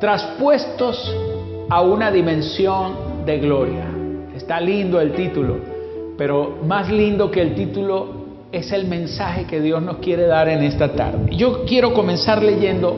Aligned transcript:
traspuestos 0.00 1.14
a 1.68 1.82
una 1.82 2.10
dimensión 2.10 3.24
de 3.26 3.38
gloria. 3.38 3.84
Está 4.34 4.60
lindo 4.60 5.00
el 5.00 5.12
título, 5.12 5.58
pero 6.16 6.58
más 6.66 6.90
lindo 6.90 7.30
que 7.30 7.42
el 7.42 7.54
título 7.54 8.20
es 8.50 8.72
el 8.72 8.86
mensaje 8.88 9.44
que 9.44 9.60
Dios 9.60 9.80
nos 9.82 9.98
quiere 9.98 10.26
dar 10.26 10.48
en 10.48 10.62
esta 10.62 10.88
tarde. 10.92 11.36
Yo 11.36 11.64
quiero 11.64 11.92
comenzar 11.92 12.42
leyendo 12.42 12.96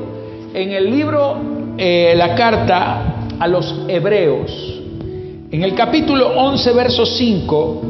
en 0.55 0.71
el 0.71 0.91
libro, 0.91 1.37
eh, 1.77 2.15
la 2.17 2.35
carta 2.35 3.27
a 3.39 3.49
los 3.49 3.85
hebreos, 3.89 4.81
en 5.51 5.63
el 5.63 5.75
capítulo 5.75 6.29
11, 6.29 6.73
verso 6.73 7.05
5, 7.05 7.83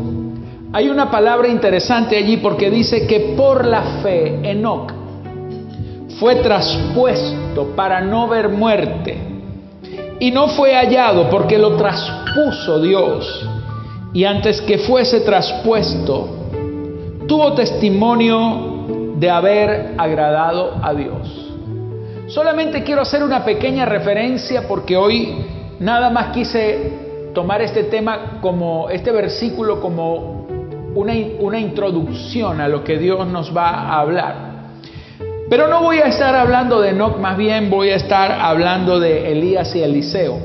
hay 0.73 0.89
una 0.89 1.11
palabra 1.11 1.47
interesante 1.47 2.17
allí 2.17 2.39
porque 2.39 2.71
dice 2.71 3.07
que 3.07 3.35
por 3.37 3.67
la 3.67 4.01
fe 4.03 4.41
Enoch 4.43 5.02
fue 6.23 6.37
traspuesto 6.37 7.75
para 7.75 8.01
no 8.01 8.29
ver 8.29 8.49
muerte 8.49 9.19
y 10.21 10.31
no 10.31 10.47
fue 10.47 10.73
hallado 10.73 11.29
porque 11.29 11.59
lo 11.59 11.75
traspuso 11.75 12.81
Dios 12.81 13.45
y 14.13 14.23
antes 14.23 14.61
que 14.61 14.79
fuese 14.79 15.23
traspuesto 15.23 16.29
tuvo 17.27 17.55
testimonio 17.55 19.17
de 19.17 19.31
haber 19.31 19.95
agradado 19.99 20.77
a 20.81 20.95
Dios. 20.95 21.51
Solamente 22.29 22.85
quiero 22.85 23.03
hacer 23.03 23.25
una 23.25 23.45
pequeña 23.45 23.85
referencia 23.85 24.69
porque 24.69 24.97
hoy 24.97 25.45
nada 25.81 26.09
más 26.09 26.29
quise 26.29 27.33
tomar 27.35 27.63
este 27.63 27.83
tema 27.83 28.39
como 28.41 28.91
este 28.91 29.11
versículo 29.11 29.81
como 29.81 30.47
una, 30.95 31.15
una 31.41 31.59
introducción 31.59 32.61
a 32.61 32.69
lo 32.69 32.85
que 32.85 32.97
Dios 32.97 33.27
nos 33.27 33.57
va 33.57 33.71
a 33.71 33.99
hablar. 33.99 34.52
Pero 35.49 35.69
no 35.69 35.83
voy 35.83 35.99
a 35.99 36.07
estar 36.07 36.35
hablando 36.35 36.81
de 36.81 36.91
Enoch, 36.91 37.19
más 37.19 37.37
bien 37.37 37.69
voy 37.69 37.91
a 37.91 37.97
estar 37.97 38.33
hablando 38.33 38.99
de 38.99 39.33
Elías 39.33 39.75
y 39.75 39.83
Eliseo. 39.83 40.39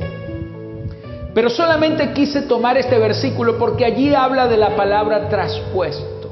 Pero 1.34 1.50
solamente 1.50 2.14
quise 2.14 2.42
tomar 2.42 2.78
este 2.78 2.98
versículo 2.98 3.58
porque 3.58 3.86
allí 3.86 4.14
habla 4.14 4.48
de 4.48 4.58
la 4.58 4.76
palabra 4.76 5.30
traspuesto. 5.30 6.30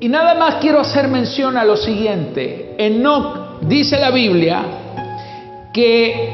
Y 0.00 0.08
nada 0.08 0.34
más 0.34 0.56
quiero 0.56 0.80
hacer 0.80 1.08
mención 1.08 1.56
a 1.58 1.64
lo 1.64 1.76
siguiente. 1.76 2.74
Enoch 2.78 3.60
dice 3.60 4.00
la 4.00 4.10
Biblia 4.10 4.62
que 5.74 6.32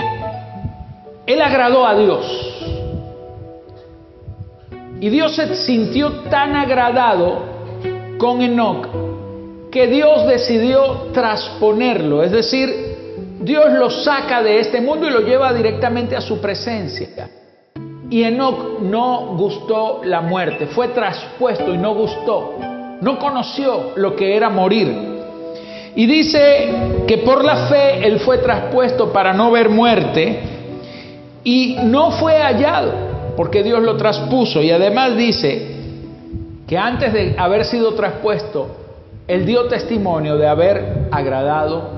él 1.26 1.42
agradó 1.42 1.84
a 1.84 1.96
Dios. 1.96 2.54
Y 5.00 5.08
Dios 5.10 5.34
se 5.34 5.56
sintió 5.56 6.12
tan 6.30 6.54
agradado 6.54 7.42
con 8.18 8.40
Enoch 8.40 9.05
que 9.70 9.86
Dios 9.86 10.26
decidió 10.26 11.08
trasponerlo, 11.12 12.22
es 12.22 12.30
decir, 12.30 12.96
Dios 13.40 13.72
lo 13.72 13.90
saca 13.90 14.42
de 14.42 14.60
este 14.60 14.80
mundo 14.80 15.06
y 15.06 15.10
lo 15.10 15.20
lleva 15.20 15.52
directamente 15.52 16.16
a 16.16 16.20
su 16.20 16.40
presencia. 16.40 17.30
Y 18.08 18.22
Enoch 18.22 18.80
no 18.80 19.36
gustó 19.36 20.00
la 20.04 20.20
muerte, 20.20 20.66
fue 20.66 20.88
traspuesto 20.88 21.74
y 21.74 21.78
no 21.78 21.94
gustó, 21.94 22.54
no 23.00 23.18
conoció 23.18 23.92
lo 23.96 24.14
que 24.14 24.36
era 24.36 24.48
morir. 24.48 25.16
Y 25.96 26.06
dice 26.06 27.04
que 27.06 27.18
por 27.18 27.44
la 27.44 27.68
fe 27.68 28.06
él 28.06 28.20
fue 28.20 28.38
traspuesto 28.38 29.12
para 29.12 29.32
no 29.32 29.50
ver 29.50 29.70
muerte 29.70 30.40
y 31.42 31.76
no 31.84 32.12
fue 32.12 32.38
hallado, 32.38 32.92
porque 33.36 33.62
Dios 33.62 33.82
lo 33.82 33.96
traspuso. 33.96 34.62
Y 34.62 34.70
además 34.70 35.16
dice 35.16 35.74
que 36.66 36.76
antes 36.76 37.12
de 37.12 37.34
haber 37.38 37.64
sido 37.64 37.94
traspuesto, 37.94 38.85
él 39.28 39.44
dio 39.44 39.66
testimonio 39.66 40.36
de 40.36 40.46
haber 40.46 41.08
agradado 41.10 41.90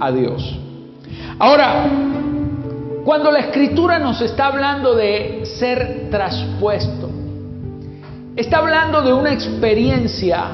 a 0.00 0.10
Dios. 0.10 0.58
Ahora, 1.38 1.88
cuando 3.04 3.30
la 3.30 3.40
escritura 3.40 3.98
nos 3.98 4.20
está 4.20 4.46
hablando 4.46 4.94
de 4.94 5.42
ser 5.44 6.08
traspuesto, 6.10 7.08
está 8.36 8.58
hablando 8.58 9.02
de 9.02 9.12
una 9.12 9.32
experiencia 9.32 10.44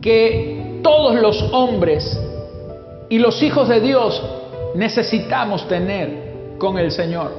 que 0.00 0.80
todos 0.82 1.14
los 1.20 1.42
hombres 1.52 2.20
y 3.08 3.18
los 3.18 3.42
hijos 3.42 3.68
de 3.68 3.80
Dios 3.80 4.22
necesitamos 4.74 5.66
tener 5.68 6.56
con 6.58 6.78
el 6.78 6.90
Señor. 6.90 7.32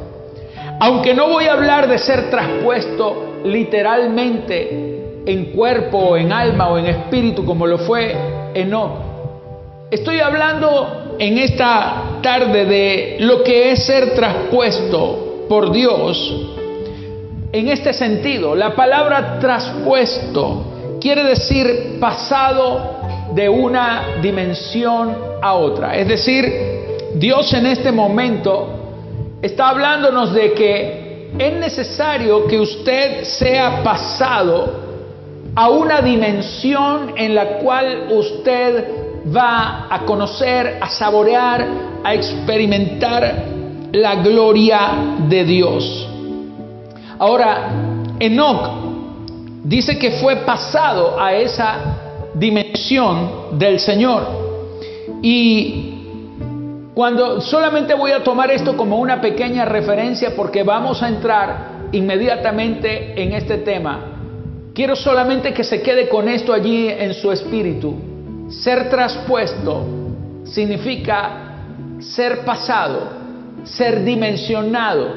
Aunque 0.80 1.14
no 1.14 1.30
voy 1.30 1.46
a 1.46 1.54
hablar 1.54 1.88
de 1.88 1.98
ser 1.98 2.30
traspuesto 2.30 3.42
literalmente 3.46 4.95
en 5.26 5.46
cuerpo, 5.46 6.18
en 6.18 6.32
alma 6.32 6.70
o 6.70 6.78
en 6.78 6.86
espíritu 6.88 7.46
como 7.46 7.66
lo 7.66 7.78
fue 7.80 8.16
Enoch. 8.54 8.92
Estoy 9.92 10.20
hablando 10.20 11.16
en 11.20 11.38
esta 11.38 12.20
tarde 12.22 12.66
de 12.66 13.18
lo 13.20 13.44
que 13.44 13.72
es 13.72 13.86
ser 13.86 14.14
traspuesto 14.16 15.46
por 15.48 15.72
Dios 15.72 16.52
en 17.52 17.70
este 17.70 17.94
sentido. 17.94 18.56
La 18.56 18.76
palabra 18.76 19.40
traspuesto 19.40 20.98
quiere 21.00 21.24
decir 21.24 21.98
pasado 22.00 22.96
de 23.34 23.48
una 23.48 24.18
dimensión 24.22 25.16
a 25.42 25.54
otra. 25.54 25.96
Es 25.96 26.08
decir, 26.08 26.52
Dios 27.16 27.54
en 27.54 27.66
este 27.68 27.92
momento 27.92 28.68
está 29.42 29.70
hablándonos 29.70 30.34
de 30.34 30.54
que 30.54 31.30
es 31.38 31.54
necesario 31.54 32.48
que 32.48 32.60
usted 32.60 33.24
sea 33.24 33.84
pasado 33.84 34.85
a 35.56 35.70
una 35.70 36.02
dimensión 36.02 37.14
en 37.16 37.34
la 37.34 37.60
cual 37.60 38.08
usted 38.10 39.06
va 39.36 39.88
a 39.90 40.06
conocer, 40.06 40.78
a 40.82 40.90
saborear, 40.90 41.66
a 42.04 42.14
experimentar 42.14 43.46
la 43.94 44.16
gloria 44.16 45.16
de 45.30 45.46
Dios. 45.46 46.10
Ahora, 47.18 47.70
Enoch 48.20 48.70
dice 49.64 49.98
que 49.98 50.12
fue 50.12 50.36
pasado 50.38 51.20
a 51.20 51.34
esa 51.34 51.78
dimensión 52.34 53.58
del 53.58 53.80
Señor. 53.80 54.28
Y 55.22 55.94
cuando 56.94 57.40
solamente 57.40 57.94
voy 57.94 58.12
a 58.12 58.24
tomar 58.24 58.52
esto 58.52 58.76
como 58.76 59.00
una 59.00 59.22
pequeña 59.22 59.64
referencia 59.64 60.36
porque 60.36 60.64
vamos 60.64 61.02
a 61.02 61.08
entrar 61.08 61.88
inmediatamente 61.94 63.22
en 63.22 63.32
este 63.32 63.60
tema 63.60 64.15
Quiero 64.76 64.98
solamente 64.98 65.54
que 65.54 65.64
se 65.64 65.82
quede 65.82 66.10
con 66.10 66.28
esto 66.28 66.52
allí 66.52 66.90
en 66.90 67.14
su 67.14 67.32
espíritu. 67.32 67.96
Ser 68.50 68.90
traspuesto 68.90 69.86
significa 70.44 71.62
ser 72.00 72.40
pasado, 72.44 73.08
ser 73.64 74.04
dimensionado, 74.04 75.08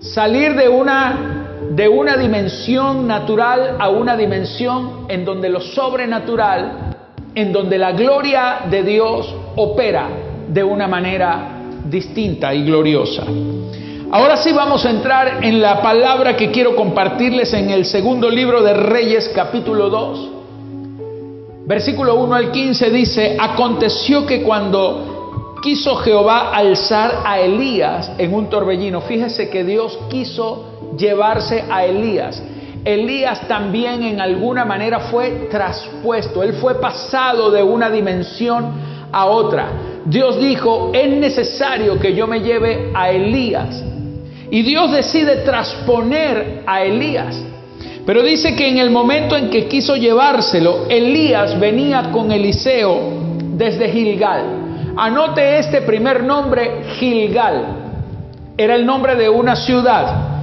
salir 0.00 0.56
de 0.56 0.68
una, 0.68 1.60
de 1.70 1.88
una 1.88 2.16
dimensión 2.16 3.06
natural 3.06 3.76
a 3.78 3.90
una 3.90 4.16
dimensión 4.16 5.06
en 5.08 5.24
donde 5.24 5.50
lo 5.50 5.60
sobrenatural, 5.60 6.96
en 7.32 7.52
donde 7.52 7.78
la 7.78 7.92
gloria 7.92 8.62
de 8.68 8.82
Dios 8.82 9.32
opera 9.54 10.08
de 10.48 10.64
una 10.64 10.88
manera 10.88 11.62
distinta 11.88 12.52
y 12.52 12.64
gloriosa. 12.64 13.24
Ahora 14.14 14.36
sí 14.36 14.52
vamos 14.52 14.86
a 14.86 14.90
entrar 14.90 15.42
en 15.42 15.60
la 15.60 15.82
palabra 15.82 16.36
que 16.36 16.52
quiero 16.52 16.76
compartirles 16.76 17.52
en 17.52 17.70
el 17.70 17.84
segundo 17.84 18.30
libro 18.30 18.62
de 18.62 18.72
Reyes 18.72 19.28
capítulo 19.34 19.90
2. 19.90 20.30
Versículo 21.66 22.14
1 22.22 22.32
al 22.32 22.52
15 22.52 22.90
dice, 22.90 23.36
aconteció 23.36 24.24
que 24.24 24.44
cuando 24.44 25.56
quiso 25.64 25.96
Jehová 25.96 26.54
alzar 26.54 27.22
a 27.24 27.40
Elías 27.40 28.12
en 28.16 28.32
un 28.32 28.48
torbellino, 28.48 29.00
fíjese 29.00 29.50
que 29.50 29.64
Dios 29.64 29.98
quiso 30.08 30.94
llevarse 30.96 31.64
a 31.68 31.84
Elías. 31.84 32.40
Elías 32.84 33.48
también 33.48 34.04
en 34.04 34.20
alguna 34.20 34.64
manera 34.64 35.00
fue 35.00 35.48
traspuesto, 35.50 36.44
él 36.44 36.52
fue 36.52 36.80
pasado 36.80 37.50
de 37.50 37.64
una 37.64 37.90
dimensión 37.90 38.74
a 39.10 39.26
otra. 39.26 39.72
Dios 40.04 40.38
dijo, 40.38 40.92
es 40.94 41.08
necesario 41.18 41.98
que 41.98 42.14
yo 42.14 42.28
me 42.28 42.42
lleve 42.42 42.92
a 42.94 43.10
Elías 43.10 43.82
y 44.50 44.62
Dios 44.62 44.92
decide 44.92 45.36
trasponer 45.36 46.62
a 46.66 46.82
Elías. 46.82 47.40
Pero 48.06 48.22
dice 48.22 48.54
que 48.54 48.68
en 48.68 48.78
el 48.78 48.90
momento 48.90 49.36
en 49.36 49.48
que 49.48 49.66
quiso 49.66 49.96
llevárselo, 49.96 50.86
Elías 50.88 51.58
venía 51.58 52.10
con 52.12 52.30
Eliseo 52.30 53.00
desde 53.56 53.88
Gilgal. 53.88 54.42
Anote 54.96 55.58
este 55.58 55.80
primer 55.82 56.22
nombre, 56.22 56.82
Gilgal. 56.98 57.64
Era 58.56 58.74
el 58.74 58.84
nombre 58.84 59.16
de 59.16 59.28
una 59.28 59.56
ciudad. 59.56 60.34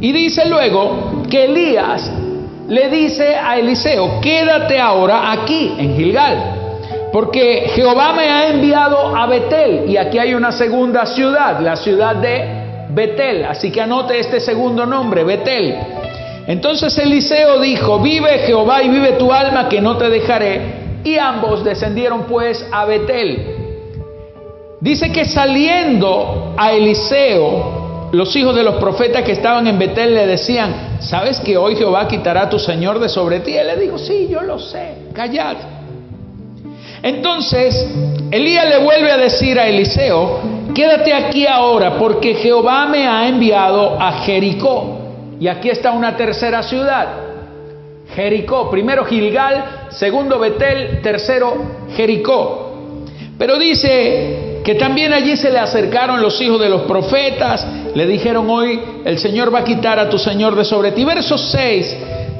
Y 0.00 0.12
dice 0.12 0.48
luego 0.48 1.22
que 1.30 1.44
Elías 1.44 2.10
le 2.68 2.88
dice 2.88 3.36
a 3.36 3.58
Eliseo, 3.58 4.20
quédate 4.20 4.80
ahora 4.80 5.30
aquí 5.32 5.74
en 5.78 5.94
Gilgal. 5.96 6.56
Porque 7.12 7.70
Jehová 7.74 8.12
me 8.14 8.28
ha 8.28 8.48
enviado 8.48 9.14
a 9.14 9.26
Betel. 9.26 9.90
Y 9.90 9.96
aquí 9.98 10.18
hay 10.18 10.32
una 10.32 10.52
segunda 10.52 11.04
ciudad, 11.04 11.60
la 11.60 11.76
ciudad 11.76 12.16
de 12.16 12.59
Betel. 12.94 13.44
Así 13.44 13.70
que 13.70 13.80
anote 13.80 14.18
este 14.18 14.40
segundo 14.40 14.86
nombre, 14.86 15.24
Betel. 15.24 15.76
Entonces 16.46 16.96
Eliseo 16.98 17.60
dijo, 17.60 18.00
vive 18.00 18.38
Jehová 18.46 18.82
y 18.82 18.88
vive 18.88 19.12
tu 19.12 19.32
alma 19.32 19.68
que 19.68 19.80
no 19.80 19.96
te 19.96 20.08
dejaré. 20.08 20.80
Y 21.04 21.16
ambos 21.16 21.64
descendieron 21.64 22.24
pues 22.24 22.66
a 22.72 22.84
Betel. 22.84 23.56
Dice 24.80 25.12
que 25.12 25.24
saliendo 25.24 26.54
a 26.56 26.72
Eliseo, 26.72 28.08
los 28.12 28.34
hijos 28.34 28.56
de 28.56 28.64
los 28.64 28.76
profetas 28.76 29.22
que 29.22 29.32
estaban 29.32 29.66
en 29.66 29.78
Betel 29.78 30.14
le 30.14 30.26
decían, 30.26 30.98
¿sabes 31.00 31.38
que 31.40 31.56
hoy 31.56 31.76
Jehová 31.76 32.08
quitará 32.08 32.42
a 32.42 32.50
tu 32.50 32.58
Señor 32.58 32.98
de 32.98 33.08
sobre 33.08 33.40
ti? 33.40 33.56
Él 33.56 33.66
le 33.66 33.76
dijo, 33.76 33.98
sí, 33.98 34.26
yo 34.28 34.40
lo 34.40 34.58
sé, 34.58 34.94
callad. 35.12 35.56
Entonces, 37.02 37.88
Elías 38.30 38.68
le 38.68 38.78
vuelve 38.78 39.10
a 39.10 39.16
decir 39.16 39.58
a 39.58 39.68
Eliseo, 39.68 40.40
quédate 40.74 41.12
aquí 41.12 41.46
ahora 41.46 41.98
porque 41.98 42.34
Jehová 42.34 42.86
me 42.86 43.06
ha 43.06 43.28
enviado 43.28 44.00
a 44.00 44.12
Jericó. 44.24 44.98
Y 45.40 45.48
aquí 45.48 45.70
está 45.70 45.92
una 45.92 46.16
tercera 46.16 46.62
ciudad, 46.62 47.08
Jericó. 48.14 48.70
Primero 48.70 49.04
Gilgal, 49.04 49.88
segundo 49.90 50.38
Betel, 50.38 51.00
tercero 51.02 51.54
Jericó. 51.96 53.06
Pero 53.38 53.58
dice 53.58 54.60
que 54.62 54.74
también 54.74 55.14
allí 55.14 55.36
se 55.36 55.50
le 55.50 55.58
acercaron 55.58 56.20
los 56.20 56.40
hijos 56.42 56.60
de 56.60 56.68
los 56.68 56.82
profetas, 56.82 57.66
le 57.94 58.06
dijeron 58.06 58.50
hoy, 58.50 58.78
el 59.04 59.18
Señor 59.18 59.52
va 59.52 59.60
a 59.60 59.64
quitar 59.64 59.98
a 59.98 60.10
tu 60.10 60.18
Señor 60.18 60.54
de 60.54 60.64
sobre 60.64 60.92
ti. 60.92 61.04
Verso 61.04 61.38
6, 61.38 61.96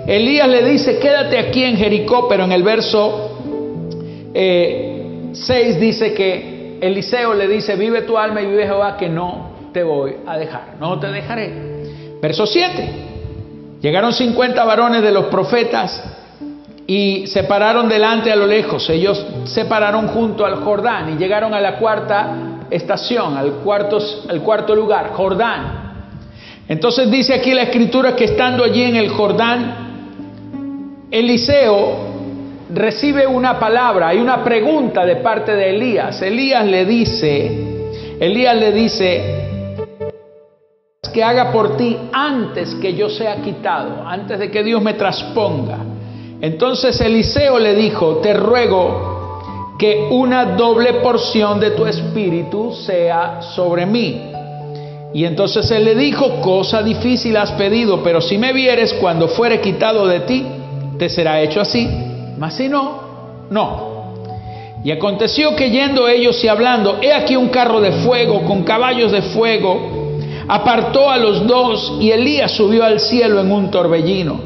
Elías 0.06 0.48
le 0.48 0.62
dice, 0.62 0.98
quédate 0.98 1.38
aquí 1.38 1.64
en 1.64 1.78
Jericó, 1.78 2.28
pero 2.28 2.44
en 2.44 2.52
el 2.52 2.62
verso 2.62 3.30
6 4.32 4.34
eh, 4.34 5.76
dice 5.80 6.12
que 6.12 6.59
Eliseo 6.80 7.34
le 7.34 7.46
dice, 7.46 7.76
vive 7.76 8.02
tu 8.02 8.16
alma 8.16 8.40
y 8.40 8.46
vive 8.46 8.66
Jehová, 8.66 8.96
que 8.96 9.08
no 9.08 9.50
te 9.72 9.82
voy 9.82 10.16
a 10.26 10.36
dejar, 10.36 10.76
no 10.80 10.98
te 10.98 11.08
dejaré. 11.08 12.18
Verso 12.20 12.46
7, 12.46 12.90
llegaron 13.80 14.12
50 14.12 14.64
varones 14.64 15.02
de 15.02 15.12
los 15.12 15.26
profetas 15.26 16.02
y 16.86 17.26
se 17.28 17.44
pararon 17.44 17.88
delante 17.88 18.32
a 18.32 18.36
lo 18.36 18.46
lejos. 18.46 18.88
Ellos 18.90 19.24
se 19.44 19.64
pararon 19.64 20.08
junto 20.08 20.44
al 20.44 20.56
Jordán 20.56 21.14
y 21.14 21.18
llegaron 21.18 21.54
a 21.54 21.60
la 21.60 21.78
cuarta 21.78 22.66
estación, 22.70 23.36
al 23.36 23.52
cuarto, 23.62 23.98
al 24.28 24.40
cuarto 24.40 24.74
lugar, 24.74 25.10
Jordán. 25.14 25.90
Entonces 26.68 27.10
dice 27.10 27.34
aquí 27.34 27.52
la 27.52 27.62
escritura 27.62 28.14
que 28.14 28.24
estando 28.24 28.64
allí 28.64 28.82
en 28.82 28.96
el 28.96 29.08
Jordán, 29.10 31.08
Eliseo 31.10 32.09
recibe 32.72 33.26
una 33.26 33.58
palabra, 33.58 34.08
hay 34.08 34.18
una 34.18 34.42
pregunta 34.44 35.04
de 35.04 35.16
parte 35.16 35.54
de 35.54 35.70
Elías. 35.70 36.20
Elías 36.22 36.64
le 36.66 36.84
dice, 36.84 37.86
Elías 38.20 38.56
le 38.56 38.72
dice, 38.72 39.40
que 41.12 41.24
haga 41.24 41.50
por 41.50 41.76
ti 41.76 41.96
antes 42.12 42.74
que 42.76 42.94
yo 42.94 43.08
sea 43.08 43.36
quitado, 43.36 44.06
antes 44.06 44.38
de 44.38 44.50
que 44.50 44.62
Dios 44.62 44.80
me 44.80 44.94
trasponga. 44.94 45.78
Entonces 46.40 47.00
Eliseo 47.00 47.58
le 47.58 47.74
dijo, 47.74 48.16
te 48.16 48.32
ruego 48.32 49.76
que 49.78 50.08
una 50.10 50.44
doble 50.44 50.94
porción 50.94 51.58
de 51.58 51.72
tu 51.72 51.86
espíritu 51.86 52.72
sea 52.72 53.40
sobre 53.42 53.86
mí. 53.86 54.30
Y 55.12 55.24
entonces 55.24 55.68
él 55.72 55.84
le 55.84 55.94
dijo, 55.96 56.40
cosa 56.40 56.82
difícil 56.82 57.36
has 57.36 57.50
pedido, 57.52 58.02
pero 58.02 58.20
si 58.20 58.38
me 58.38 58.52
vieres 58.52 58.94
cuando 58.94 59.26
fuere 59.26 59.60
quitado 59.60 60.06
de 60.06 60.20
ti, 60.20 60.46
te 60.98 61.08
será 61.08 61.40
hecho 61.40 61.60
así. 61.60 62.09
Mas 62.40 62.54
si 62.54 62.70
no, 62.70 63.46
no. 63.50 63.90
Y 64.82 64.90
aconteció 64.90 65.54
que 65.54 65.68
yendo 65.68 66.08
ellos 66.08 66.42
y 66.42 66.48
hablando, 66.48 66.96
he 67.02 67.12
aquí 67.12 67.36
un 67.36 67.50
carro 67.50 67.82
de 67.82 67.92
fuego 67.92 68.46
con 68.46 68.64
caballos 68.64 69.12
de 69.12 69.20
fuego, 69.20 70.16
apartó 70.48 71.10
a 71.10 71.18
los 71.18 71.46
dos 71.46 71.98
y 72.00 72.10
Elías 72.10 72.52
subió 72.52 72.82
al 72.82 72.98
cielo 72.98 73.42
en 73.42 73.52
un 73.52 73.70
torbellino. 73.70 74.40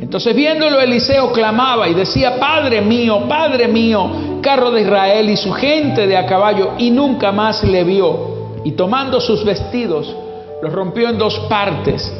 Entonces 0.00 0.32
viéndolo 0.32 0.80
Eliseo 0.80 1.32
clamaba 1.32 1.88
y 1.88 1.94
decía, 1.94 2.38
Padre 2.38 2.80
mío, 2.82 3.24
Padre 3.28 3.66
mío, 3.66 4.38
carro 4.40 4.70
de 4.70 4.82
Israel 4.82 5.28
y 5.28 5.36
su 5.36 5.52
gente 5.52 6.06
de 6.06 6.16
a 6.16 6.26
caballo, 6.26 6.74
y 6.78 6.92
nunca 6.92 7.32
más 7.32 7.64
le 7.64 7.82
vio. 7.82 8.60
Y 8.64 8.72
tomando 8.72 9.20
sus 9.20 9.44
vestidos, 9.44 10.14
los 10.62 10.72
rompió 10.72 11.08
en 11.08 11.18
dos 11.18 11.36
partes. 11.48 12.12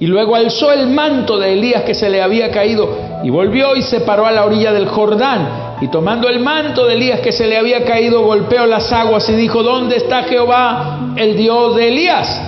Y 0.00 0.06
luego 0.06 0.36
alzó 0.36 0.70
el 0.70 0.86
manto 0.86 1.38
de 1.38 1.54
Elías 1.54 1.82
que 1.82 1.94
se 1.94 2.08
le 2.08 2.22
había 2.22 2.50
caído 2.52 2.88
y 3.24 3.30
volvió 3.30 3.74
y 3.74 3.82
se 3.82 4.00
paró 4.00 4.26
a 4.26 4.32
la 4.32 4.44
orilla 4.44 4.72
del 4.72 4.86
Jordán. 4.86 5.76
Y 5.80 5.88
tomando 5.88 6.28
el 6.28 6.40
manto 6.40 6.86
de 6.86 6.94
Elías 6.94 7.20
que 7.20 7.32
se 7.32 7.46
le 7.46 7.56
había 7.56 7.84
caído, 7.84 8.22
golpeó 8.22 8.64
las 8.66 8.92
aguas 8.92 9.28
y 9.28 9.32
dijo, 9.32 9.62
¿dónde 9.62 9.96
está 9.96 10.22
Jehová, 10.24 11.14
el 11.16 11.36
Dios 11.36 11.74
de 11.74 11.88
Elías? 11.88 12.40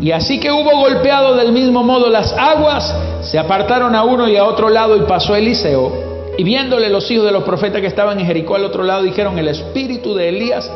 Y 0.00 0.12
así 0.12 0.38
que 0.38 0.52
hubo 0.52 0.70
golpeado 0.78 1.34
del 1.34 1.50
mismo 1.50 1.82
modo 1.82 2.08
las 2.08 2.32
aguas, 2.32 2.94
se 3.22 3.38
apartaron 3.38 3.96
a 3.96 4.04
uno 4.04 4.28
y 4.28 4.36
a 4.36 4.44
otro 4.44 4.68
lado 4.68 4.96
y 4.96 5.00
pasó 5.00 5.34
Eliseo. 5.34 6.06
Y 6.38 6.44
viéndole 6.44 6.88
los 6.88 7.10
hijos 7.10 7.26
de 7.26 7.32
los 7.32 7.42
profetas 7.42 7.80
que 7.80 7.88
estaban 7.88 8.20
en 8.20 8.26
Jericó 8.26 8.54
al 8.54 8.64
otro 8.64 8.84
lado, 8.84 9.02
dijeron, 9.02 9.36
el 9.40 9.48
espíritu 9.48 10.14
de 10.14 10.28
Elías 10.28 10.70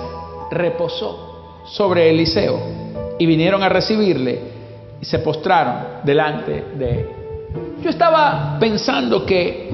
reposó 0.50 1.62
sobre 1.64 2.10
Eliseo. 2.10 2.58
Y 3.20 3.26
vinieron 3.26 3.62
a 3.62 3.68
recibirle 3.68 4.51
y 5.02 5.04
se 5.04 5.18
postraron 5.18 6.04
delante 6.04 6.64
de 6.78 6.90
él. 7.00 7.06
Yo 7.82 7.90
estaba 7.90 8.56
pensando 8.60 9.26
que 9.26 9.68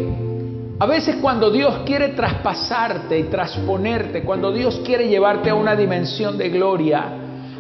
a 0.78 0.86
veces 0.86 1.16
cuando 1.16 1.50
Dios 1.50 1.80
quiere 1.84 2.08
traspasarte 2.08 3.18
y 3.18 3.24
trasponerte, 3.24 4.22
cuando 4.22 4.50
Dios 4.50 4.80
quiere 4.86 5.06
llevarte 5.06 5.50
a 5.50 5.54
una 5.54 5.76
dimensión 5.76 6.38
de 6.38 6.48
gloria, 6.48 7.04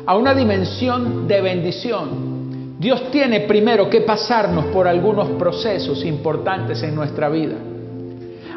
a 0.06 0.16
una 0.16 0.34
dimensión 0.34 1.28
de 1.28 1.42
bendición, 1.42 2.78
Dios 2.78 3.10
tiene 3.10 3.40
primero 3.40 3.90
que 3.90 4.00
pasarnos 4.00 4.66
por 4.66 4.88
algunos 4.88 5.28
procesos 5.32 6.02
importantes 6.06 6.82
en 6.82 6.94
nuestra 6.94 7.28
vida. 7.28 7.56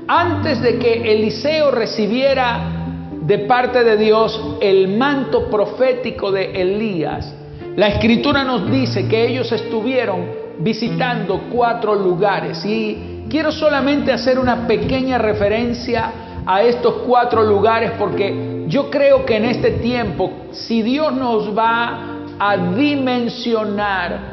Antes 0.08 0.62
de 0.62 0.80
que 0.80 1.12
Eliseo 1.12 1.70
recibiera 1.72 2.86
de 3.24 3.40
parte 3.40 3.84
de 3.84 3.98
Dios 3.98 4.58
el 4.62 4.98
manto 4.98 5.50
profético 5.50 6.32
de 6.32 6.62
Elías, 6.62 7.41
la 7.76 7.88
escritura 7.88 8.44
nos 8.44 8.70
dice 8.70 9.08
que 9.08 9.28
ellos 9.28 9.52
estuvieron 9.52 10.26
visitando 10.60 11.44
cuatro 11.52 11.96
lugares. 11.96 12.66
Y 12.66 13.26
quiero 13.30 13.52
solamente 13.52 14.12
hacer 14.12 14.38
una 14.38 14.68
pequeña 14.68 15.18
referencia 15.18 16.12
a 16.46 16.64
estos 16.64 16.96
cuatro 17.08 17.44
lugares 17.44 17.92
porque 17.98 18.66
yo 18.68 18.90
creo 18.90 19.26
que 19.26 19.38
en 19.38 19.46
este 19.46 19.72
tiempo, 19.72 20.32
si 20.52 20.82
Dios 20.82 21.14
nos 21.14 21.58
va 21.58 22.26
a 22.38 22.58
dimensionar, 22.76 24.32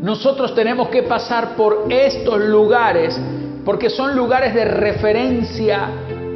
nosotros 0.00 0.54
tenemos 0.54 0.88
que 0.88 1.02
pasar 1.02 1.56
por 1.56 1.86
estos 1.90 2.40
lugares 2.40 3.20
porque 3.64 3.90
son 3.90 4.16
lugares 4.16 4.54
de 4.54 4.64
referencia 4.64 5.88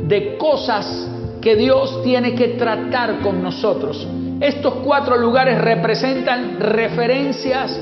de 0.07 0.37
cosas 0.37 1.09
que 1.45 1.57
Dios 1.57 2.03
tiene 2.03 2.35
que 2.35 2.49
tratar 2.49 3.21
con 3.21 3.43
nosotros. 3.43 4.07
Estos 4.41 4.77
cuatro 4.83 5.19
lugares 5.19 5.61
representan 5.61 6.59
referencias 6.59 7.79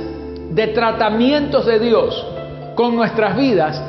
de 0.50 0.66
tratamientos 0.66 1.64
de 1.64 1.78
Dios 1.78 2.26
con 2.74 2.96
nuestras 2.96 3.36
vidas 3.36 3.80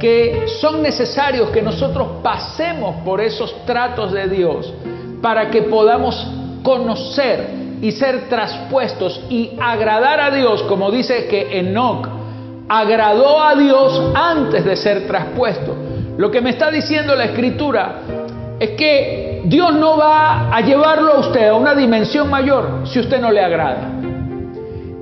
que 0.00 0.46
son 0.60 0.82
necesarios 0.82 1.50
que 1.50 1.62
nosotros 1.62 2.08
pasemos 2.24 2.96
por 3.04 3.20
esos 3.20 3.54
tratos 3.66 4.10
de 4.10 4.26
Dios 4.28 4.72
para 5.22 5.48
que 5.48 5.62
podamos 5.62 6.26
conocer 6.64 7.50
y 7.80 7.92
ser 7.92 8.28
traspuestos 8.28 9.20
y 9.30 9.52
agradar 9.60 10.18
a 10.20 10.30
Dios, 10.32 10.62
como 10.64 10.90
dice 10.90 11.28
que 11.28 11.60
Enoch 11.60 12.08
agradó 12.68 13.40
a 13.40 13.54
Dios 13.54 14.10
antes 14.12 14.64
de 14.64 14.74
ser 14.74 15.06
traspuesto. 15.06 15.76
Lo 16.16 16.30
que 16.30 16.40
me 16.40 16.50
está 16.50 16.70
diciendo 16.70 17.14
la 17.14 17.26
escritura 17.26 18.00
es 18.60 18.70
que 18.72 19.40
Dios 19.46 19.74
no 19.74 19.96
va 19.96 20.54
a 20.54 20.60
llevarlo 20.60 21.14
a 21.14 21.18
usted 21.20 21.48
a 21.48 21.54
una 21.54 21.74
dimensión 21.74 22.28
mayor 22.28 22.82
si 22.84 23.00
usted 23.00 23.18
no 23.18 23.32
le 23.32 23.40
agrada. 23.40 24.00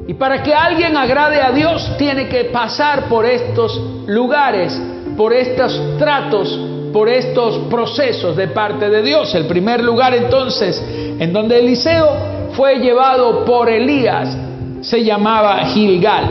Y 0.07 0.15
para 0.15 0.43
que 0.43 0.55
alguien 0.55 0.97
agrade 0.97 1.43
a 1.43 1.51
Dios 1.51 1.97
tiene 1.99 2.29
que 2.29 2.45
pasar 2.45 3.09
por 3.09 3.27
estos 3.27 3.79
lugares, 4.07 4.81
por 5.17 5.33
estos 5.33 5.99
tratos, 5.99 6.59
por 6.93 7.09
estos 7.09 7.59
procesos 7.69 8.37
de 8.37 8.47
parte 8.47 8.89
de 8.89 9.03
Dios. 9.03 9.35
El 9.35 9.47
primer 9.47 9.83
lugar 9.83 10.15
entonces 10.15 10.81
en 11.19 11.33
donde 11.33 11.59
Eliseo 11.59 12.09
fue 12.53 12.77
llevado 12.77 13.45
por 13.45 13.69
Elías 13.69 14.37
se 14.83 15.05
llamaba 15.05 15.59
Gilgal. 15.67 16.31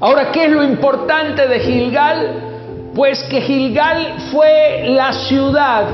Ahora, 0.00 0.30
¿qué 0.30 0.44
es 0.44 0.50
lo 0.52 0.62
importante 0.62 1.48
de 1.48 1.60
Gilgal? 1.60 2.49
Pues 2.94 3.22
que 3.24 3.40
Gilgal 3.40 4.16
fue 4.32 4.82
la 4.86 5.12
ciudad 5.12 5.84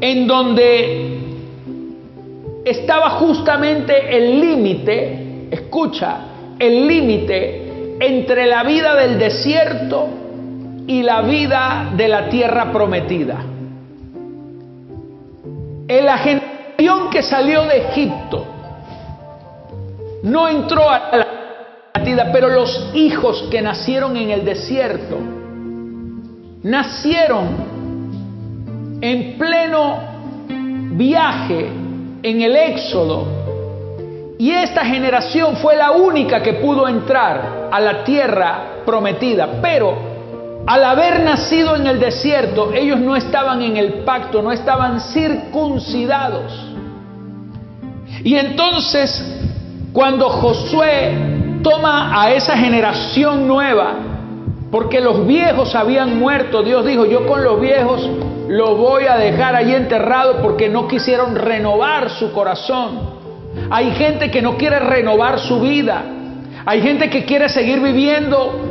en 0.00 0.26
donde 0.26 1.18
estaba 2.64 3.10
justamente 3.10 4.16
el 4.16 4.40
límite, 4.40 5.48
escucha, 5.50 6.18
el 6.58 6.86
límite 6.86 7.96
entre 8.00 8.46
la 8.46 8.62
vida 8.62 8.94
del 8.94 9.18
desierto 9.18 10.08
y 10.86 11.02
la 11.02 11.22
vida 11.22 11.92
de 11.96 12.08
la 12.08 12.28
tierra 12.28 12.72
prometida. 12.72 13.44
El 15.88 16.08
agente 16.08 16.50
que 17.10 17.22
salió 17.22 17.64
de 17.64 17.88
Egipto 17.88 18.46
no 20.22 20.48
entró 20.48 20.88
a 20.88 21.16
la 21.16 21.26
partida, 21.92 22.30
pero 22.32 22.48
los 22.48 22.90
hijos 22.94 23.48
que 23.50 23.60
nacieron 23.60 24.16
en 24.16 24.30
el 24.30 24.44
desierto 24.44 25.16
nacieron 26.62 27.70
en 29.00 29.38
pleno 29.38 29.98
viaje 30.92 31.68
en 32.22 32.42
el 32.42 32.56
Éxodo. 32.56 33.26
Y 34.38 34.50
esta 34.52 34.84
generación 34.84 35.56
fue 35.56 35.76
la 35.76 35.92
única 35.92 36.42
que 36.42 36.54
pudo 36.54 36.88
entrar 36.88 37.68
a 37.70 37.80
la 37.80 38.04
tierra 38.04 38.82
prometida. 38.86 39.60
Pero 39.60 39.94
al 40.66 40.84
haber 40.84 41.20
nacido 41.20 41.76
en 41.76 41.86
el 41.86 42.00
desierto, 42.00 42.72
ellos 42.72 42.98
no 43.00 43.16
estaban 43.16 43.62
en 43.62 43.76
el 43.76 44.04
pacto, 44.04 44.42
no 44.42 44.52
estaban 44.52 45.00
circuncidados. 45.00 46.52
Y 48.24 48.34
entonces, 48.36 49.24
cuando 49.92 50.28
Josué 50.28 51.60
toma 51.62 52.20
a 52.20 52.32
esa 52.32 52.56
generación 52.56 53.46
nueva, 53.46 54.09
porque 54.70 55.00
los 55.00 55.26
viejos 55.26 55.74
habían 55.74 56.18
muerto, 56.18 56.62
Dios 56.62 56.84
dijo, 56.84 57.04
yo 57.04 57.26
con 57.26 57.42
los 57.42 57.60
viejos 57.60 58.08
los 58.48 58.78
voy 58.78 59.04
a 59.04 59.16
dejar 59.16 59.54
ahí 59.54 59.74
enterrados 59.74 60.36
porque 60.42 60.68
no 60.68 60.86
quisieron 60.86 61.34
renovar 61.34 62.10
su 62.10 62.32
corazón. 62.32 63.20
Hay 63.70 63.90
gente 63.92 64.30
que 64.30 64.42
no 64.42 64.56
quiere 64.56 64.78
renovar 64.78 65.40
su 65.40 65.60
vida. 65.60 66.04
Hay 66.64 66.82
gente 66.82 67.10
que 67.10 67.24
quiere 67.24 67.48
seguir 67.48 67.80
viviendo 67.80 68.68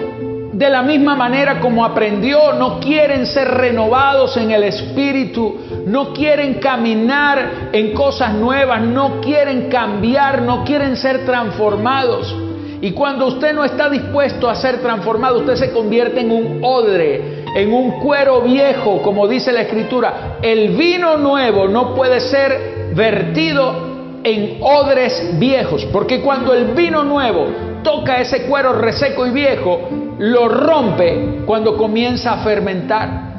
de 0.53 0.69
la 0.69 0.81
misma 0.81 1.15
manera 1.15 1.59
como 1.61 1.85
aprendió, 1.85 2.53
no 2.53 2.79
quieren 2.81 3.25
ser 3.25 3.47
renovados 3.47 4.35
en 4.35 4.51
el 4.51 4.63
espíritu, 4.63 5.55
no 5.85 6.13
quieren 6.13 6.55
caminar 6.55 7.69
en 7.71 7.93
cosas 7.93 8.33
nuevas, 8.33 8.81
no 8.81 9.21
quieren 9.21 9.69
cambiar, 9.69 10.41
no 10.41 10.65
quieren 10.65 10.97
ser 10.97 11.25
transformados. 11.25 12.35
Y 12.81 12.91
cuando 12.91 13.27
usted 13.27 13.53
no 13.53 13.65
está 13.65 13.89
dispuesto 13.89 14.49
a 14.49 14.55
ser 14.55 14.81
transformado, 14.81 15.39
usted 15.39 15.55
se 15.55 15.71
convierte 15.71 16.21
en 16.21 16.31
un 16.31 16.59
odre, 16.63 17.43
en 17.55 17.73
un 17.73 17.99
cuero 17.99 18.41
viejo, 18.41 19.01
como 19.01 19.27
dice 19.27 19.51
la 19.51 19.61
escritura. 19.61 20.37
El 20.41 20.69
vino 20.69 21.17
nuevo 21.17 21.67
no 21.67 21.93
puede 21.93 22.21
ser 22.21 22.91
vertido 22.93 23.89
en 24.23 24.57
odres 24.61 25.37
viejos, 25.39 25.85
porque 25.91 26.21
cuando 26.21 26.53
el 26.53 26.65
vino 26.73 27.03
nuevo 27.03 27.47
toca 27.83 28.19
ese 28.19 28.43
cuero 28.43 28.73
reseco 28.73 29.25
y 29.27 29.31
viejo, 29.31 29.89
lo 30.19 30.47
rompe 30.47 31.41
cuando 31.45 31.77
comienza 31.77 32.33
a 32.33 32.37
fermentar. 32.39 33.29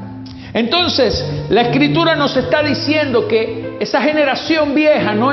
Entonces, 0.52 1.24
la 1.48 1.62
escritura 1.62 2.16
nos 2.16 2.36
está 2.36 2.62
diciendo 2.62 3.28
que 3.28 3.76
esa 3.80 4.02
generación 4.02 4.74
vieja 4.74 5.14
no 5.14 5.32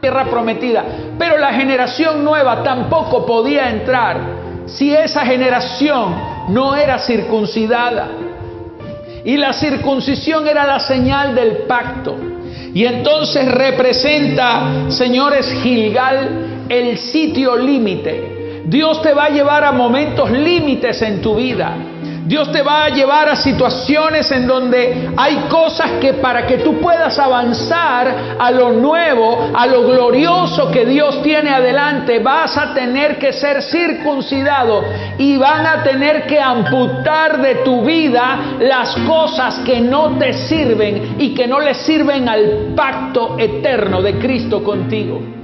tierra 0.00 0.24
prometida, 0.30 0.84
pero 1.18 1.36
la 1.36 1.52
generación 1.52 2.24
nueva 2.24 2.62
tampoco 2.62 3.26
podía 3.26 3.68
entrar 3.68 4.40
si 4.66 4.94
esa 4.94 5.26
generación 5.26 6.14
no 6.48 6.74
era 6.74 6.98
circuncidada. 6.98 8.08
Y 9.24 9.36
la 9.36 9.52
circuncisión 9.52 10.48
era 10.48 10.66
la 10.66 10.80
señal 10.80 11.34
del 11.34 11.64
pacto. 11.68 12.16
Y 12.72 12.86
entonces 12.86 13.50
representa, 13.52 14.88
señores, 14.88 15.52
Gilgal, 15.62 16.66
el 16.68 16.96
sitio 16.96 17.56
límite. 17.56 18.62
Dios 18.64 19.02
te 19.02 19.12
va 19.12 19.24
a 19.24 19.30
llevar 19.30 19.64
a 19.64 19.72
momentos 19.72 20.30
límites 20.30 21.02
en 21.02 21.20
tu 21.20 21.34
vida. 21.34 21.74
Dios 22.26 22.52
te 22.52 22.62
va 22.62 22.84
a 22.84 22.88
llevar 22.90 23.28
a 23.28 23.36
situaciones 23.36 24.30
en 24.30 24.46
donde 24.46 25.10
hay 25.16 25.36
cosas 25.48 25.92
que 26.00 26.14
para 26.14 26.46
que 26.46 26.58
tú 26.58 26.78
puedas 26.80 27.18
avanzar 27.18 28.36
a 28.38 28.50
lo 28.50 28.72
nuevo, 28.72 29.50
a 29.54 29.66
lo 29.66 29.84
glorioso 29.86 30.70
que 30.70 30.84
Dios 30.84 31.22
tiene 31.22 31.50
adelante, 31.50 32.18
vas 32.18 32.56
a 32.56 32.74
tener 32.74 33.18
que 33.18 33.32
ser 33.32 33.62
circuncidado 33.62 34.84
y 35.18 35.36
van 35.38 35.66
a 35.66 35.82
tener 35.82 36.26
que 36.26 36.40
amputar 36.40 37.40
de 37.40 37.56
tu 37.56 37.82
vida 37.82 38.56
las 38.60 38.94
cosas 39.06 39.60
que 39.60 39.80
no 39.80 40.18
te 40.18 40.32
sirven 40.32 41.16
y 41.18 41.34
que 41.34 41.46
no 41.46 41.60
le 41.60 41.74
sirven 41.74 42.28
al 42.28 42.72
pacto 42.76 43.36
eterno 43.38 44.02
de 44.02 44.18
Cristo 44.18 44.62
contigo. 44.62 45.39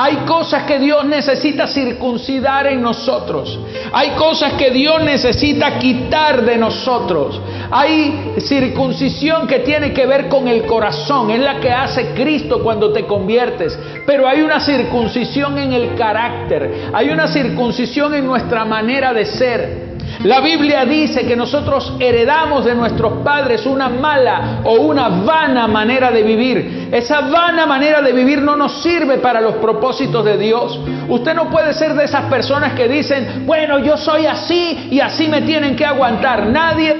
Hay 0.00 0.18
cosas 0.18 0.62
que 0.62 0.78
Dios 0.78 1.04
necesita 1.06 1.66
circuncidar 1.66 2.68
en 2.68 2.80
nosotros. 2.80 3.58
Hay 3.92 4.10
cosas 4.10 4.52
que 4.52 4.70
Dios 4.70 5.02
necesita 5.02 5.76
quitar 5.80 6.44
de 6.44 6.56
nosotros. 6.56 7.40
Hay 7.68 8.36
circuncisión 8.38 9.48
que 9.48 9.58
tiene 9.58 9.92
que 9.92 10.06
ver 10.06 10.28
con 10.28 10.46
el 10.46 10.66
corazón. 10.66 11.32
Es 11.32 11.40
la 11.40 11.58
que 11.58 11.72
hace 11.72 12.12
Cristo 12.14 12.62
cuando 12.62 12.92
te 12.92 13.06
conviertes. 13.06 13.76
Pero 14.06 14.28
hay 14.28 14.40
una 14.40 14.60
circuncisión 14.60 15.58
en 15.58 15.72
el 15.72 15.96
carácter. 15.96 16.90
Hay 16.92 17.10
una 17.10 17.26
circuncisión 17.26 18.14
en 18.14 18.24
nuestra 18.24 18.64
manera 18.64 19.12
de 19.12 19.26
ser. 19.26 19.87
La 20.24 20.40
Biblia 20.40 20.84
dice 20.84 21.26
que 21.26 21.36
nosotros 21.36 21.92
heredamos 22.00 22.64
de 22.64 22.74
nuestros 22.74 23.22
padres 23.22 23.64
una 23.66 23.88
mala 23.88 24.62
o 24.64 24.72
una 24.74 25.08
vana 25.08 25.68
manera 25.68 26.10
de 26.10 26.24
vivir. 26.24 26.88
Esa 26.90 27.20
vana 27.20 27.66
manera 27.66 28.02
de 28.02 28.12
vivir 28.12 28.42
no 28.42 28.56
nos 28.56 28.82
sirve 28.82 29.18
para 29.18 29.40
los 29.40 29.54
propósitos 29.56 30.24
de 30.24 30.36
Dios. 30.36 30.80
Usted 31.08 31.34
no 31.34 31.48
puede 31.50 31.72
ser 31.72 31.94
de 31.94 32.04
esas 32.04 32.24
personas 32.24 32.72
que 32.72 32.88
dicen, 32.88 33.44
bueno, 33.46 33.78
yo 33.78 33.96
soy 33.96 34.26
así 34.26 34.88
y 34.90 34.98
así 34.98 35.28
me 35.28 35.42
tienen 35.42 35.76
que 35.76 35.84
aguantar. 35.84 36.46
Nadie 36.46 36.96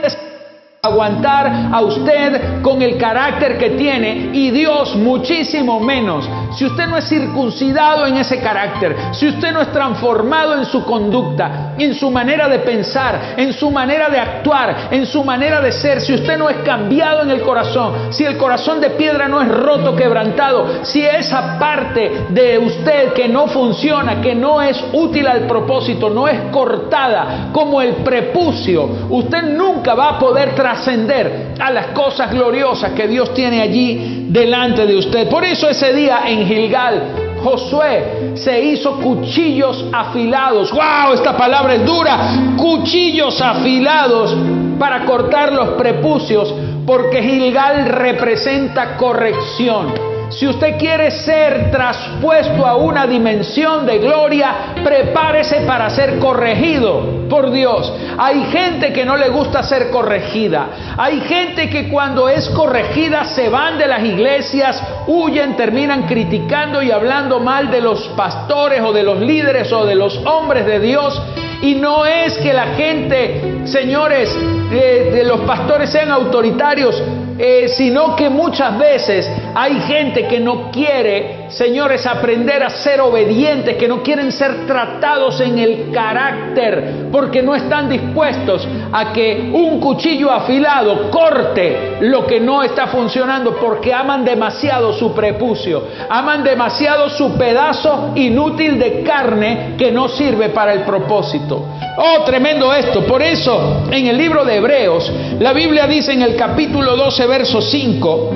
aguantar 0.80 1.70
a 1.72 1.80
usted 1.80 2.62
con 2.62 2.80
el 2.82 2.96
carácter 2.98 3.58
que 3.58 3.70
tiene 3.70 4.30
y 4.32 4.50
Dios 4.52 4.94
muchísimo 4.94 5.80
menos. 5.80 6.28
Si 6.56 6.64
usted 6.64 6.86
no 6.86 6.96
es 6.96 7.08
circuncidado 7.08 8.06
en 8.06 8.16
ese 8.16 8.40
carácter, 8.40 8.96
si 9.12 9.28
usted 9.28 9.52
no 9.52 9.60
es 9.60 9.72
transformado 9.72 10.54
en 10.54 10.64
su 10.64 10.84
conducta, 10.84 11.74
en 11.78 11.94
su 11.94 12.10
manera 12.10 12.48
de 12.48 12.60
pensar, 12.60 13.34
en 13.36 13.52
su 13.52 13.70
manera 13.70 14.08
de 14.08 14.18
actuar, 14.18 14.88
en 14.90 15.06
su 15.06 15.22
manera 15.24 15.60
de 15.60 15.72
ser, 15.72 16.00
si 16.00 16.14
usted 16.14 16.38
no 16.38 16.48
es 16.48 16.58
cambiado 16.58 17.22
en 17.22 17.30
el 17.30 17.42
corazón, 17.42 18.12
si 18.12 18.24
el 18.24 18.36
corazón 18.36 18.80
de 18.80 18.90
piedra 18.90 19.28
no 19.28 19.42
es 19.42 19.48
roto, 19.48 19.94
quebrantado, 19.94 20.84
si 20.84 21.04
esa 21.04 21.58
parte 21.58 22.26
de 22.30 22.58
usted 22.58 23.12
que 23.12 23.28
no 23.28 23.46
funciona, 23.48 24.20
que 24.20 24.34
no 24.34 24.60
es 24.62 24.82
útil 24.92 25.26
al 25.26 25.42
propósito, 25.46 26.10
no 26.10 26.28
es 26.28 26.40
cortada 26.50 27.48
como 27.52 27.80
el 27.82 27.96
prepucio, 27.96 28.88
usted 29.10 29.42
nunca 29.42 29.94
va 29.94 30.10
a 30.10 30.18
poder 30.18 30.54
trascender 30.54 31.54
a 31.58 31.70
las 31.70 31.88
cosas 31.88 32.30
gloriosas 32.32 32.92
que 32.92 33.08
Dios 33.08 33.34
tiene 33.34 33.60
allí 33.60 34.26
delante 34.28 34.86
de 34.86 34.96
usted. 34.96 35.28
Por 35.28 35.44
eso 35.44 35.68
ese 35.68 35.92
día 35.92 36.22
en 36.40 36.46
Gilgal, 36.46 37.02
Josué 37.42 38.32
se 38.34 38.60
hizo 38.60 38.98
cuchillos 39.00 39.84
afilados. 39.92 40.70
¡Wow! 40.72 41.14
Esta 41.14 41.36
palabra 41.36 41.74
es 41.74 41.84
dura. 41.84 42.18
Cuchillos 42.56 43.40
afilados 43.40 44.36
para 44.78 45.04
cortar 45.04 45.52
los 45.52 45.70
prepucios, 45.70 46.54
porque 46.86 47.22
Gilgal 47.22 47.86
representa 47.86 48.96
corrección. 48.96 50.17
Si 50.38 50.46
usted 50.46 50.78
quiere 50.78 51.10
ser 51.10 51.68
traspuesto 51.72 52.64
a 52.64 52.76
una 52.76 53.08
dimensión 53.08 53.84
de 53.84 53.98
gloria, 53.98 54.72
prepárese 54.84 55.62
para 55.62 55.90
ser 55.90 56.20
corregido 56.20 57.26
por 57.28 57.50
Dios. 57.50 57.92
Hay 58.16 58.44
gente 58.44 58.92
que 58.92 59.04
no 59.04 59.16
le 59.16 59.30
gusta 59.30 59.64
ser 59.64 59.90
corregida. 59.90 60.94
Hay 60.96 61.22
gente 61.22 61.68
que 61.68 61.88
cuando 61.88 62.28
es 62.28 62.48
corregida 62.50 63.24
se 63.24 63.48
van 63.48 63.78
de 63.78 63.88
las 63.88 64.04
iglesias, 64.04 64.80
huyen, 65.08 65.56
terminan 65.56 66.04
criticando 66.04 66.82
y 66.82 66.92
hablando 66.92 67.40
mal 67.40 67.68
de 67.72 67.80
los 67.80 68.06
pastores 68.10 68.80
o 68.80 68.92
de 68.92 69.02
los 69.02 69.18
líderes 69.18 69.72
o 69.72 69.86
de 69.86 69.96
los 69.96 70.18
hombres 70.18 70.64
de 70.66 70.78
Dios. 70.78 71.20
Y 71.62 71.74
no 71.74 72.06
es 72.06 72.38
que 72.38 72.52
la 72.52 72.76
gente, 72.76 73.62
señores, 73.64 74.32
eh, 74.70 75.10
de 75.12 75.24
los 75.24 75.40
pastores 75.40 75.90
sean 75.90 76.12
autoritarios, 76.12 77.02
eh, 77.38 77.68
sino 77.68 78.16
que 78.16 78.28
muchas 78.28 78.76
veces 78.76 79.30
hay 79.54 79.80
gente 79.82 80.26
que 80.26 80.40
no 80.40 80.72
quiere, 80.72 81.46
señores, 81.50 82.04
aprender 82.04 82.64
a 82.64 82.70
ser 82.70 83.00
obedientes, 83.00 83.76
que 83.76 83.86
no 83.86 84.02
quieren 84.02 84.32
ser 84.32 84.66
tratados 84.66 85.40
en 85.40 85.56
el 85.58 85.92
carácter, 85.92 87.06
porque 87.12 87.42
no 87.42 87.54
están 87.54 87.88
dispuestos 87.88 88.66
a 88.92 89.12
que 89.12 89.50
un 89.52 89.78
cuchillo 89.78 90.32
afilado 90.32 91.10
corte 91.10 91.98
lo 92.00 92.26
que 92.26 92.40
no 92.40 92.62
está 92.64 92.88
funcionando, 92.88 93.56
porque 93.56 93.94
aman 93.94 94.24
demasiado 94.24 94.92
su 94.92 95.14
prepucio, 95.14 95.84
aman 96.08 96.42
demasiado 96.42 97.08
su 97.08 97.36
pedazo 97.38 98.12
inútil 98.16 98.80
de 98.80 99.04
carne 99.04 99.74
que 99.78 99.92
no 99.92 100.08
sirve 100.08 100.48
para 100.48 100.72
el 100.72 100.80
propósito. 100.80 101.64
Oh, 102.00 102.22
tremendo 102.24 102.72
esto. 102.72 103.04
Por 103.06 103.22
eso, 103.22 103.82
en 103.90 104.06
el 104.06 104.16
libro 104.16 104.44
de 104.44 104.56
Hebreos, 104.56 105.10
la 105.40 105.52
Biblia 105.52 105.86
dice 105.88 106.12
en 106.12 106.22
el 106.22 106.36
capítulo 106.36 106.96
12, 106.96 107.26
verso 107.28 107.60
5, 107.60 108.30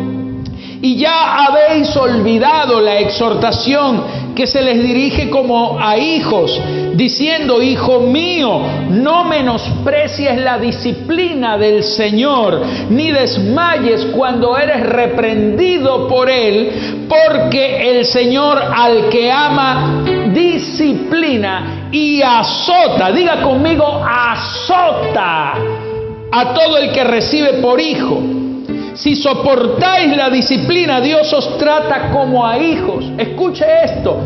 y 0.82 0.96
ya 0.96 1.46
habéis 1.46 1.96
olvidado 1.96 2.80
la 2.80 2.99
exhortación 2.99 4.02
que 4.34 4.46
se 4.46 4.62
les 4.62 4.82
dirige 4.82 5.30
como 5.30 5.78
a 5.78 5.96
hijos, 5.96 6.61
diciendo, 6.94 7.62
hijo 7.62 8.00
mío, 8.00 8.61
no 8.90 9.25
menosprecies 9.25 10.40
la 10.40 10.58
disciplina 10.58 11.56
del 11.56 11.84
Señor, 11.84 12.62
ni 12.90 13.12
desmayes 13.12 14.06
cuando 14.06 14.56
eres 14.58 14.84
reprendido 14.84 16.08
por 16.08 16.28
Él, 16.28 17.06
porque 17.08 17.90
el 17.90 18.04
Señor 18.04 18.58
al 18.58 19.08
que 19.08 19.30
ama 19.30 20.02
disciplina 20.32 21.88
y 21.92 22.22
azota, 22.22 23.12
diga 23.12 23.42
conmigo, 23.42 24.02
azota 24.04 25.54
a 26.32 26.54
todo 26.54 26.78
el 26.78 26.90
que 26.90 27.04
recibe 27.04 27.54
por 27.61 27.80
hijo. 27.80 28.41
Si 29.02 29.16
soportáis 29.16 30.16
la 30.16 30.30
disciplina, 30.30 31.00
Dios 31.00 31.32
os 31.32 31.59
trata 31.59 32.11
como 32.12 32.47
a 32.47 32.56
hijos. 32.56 33.04
Escuche 33.18 33.64
esto. 33.85 34.16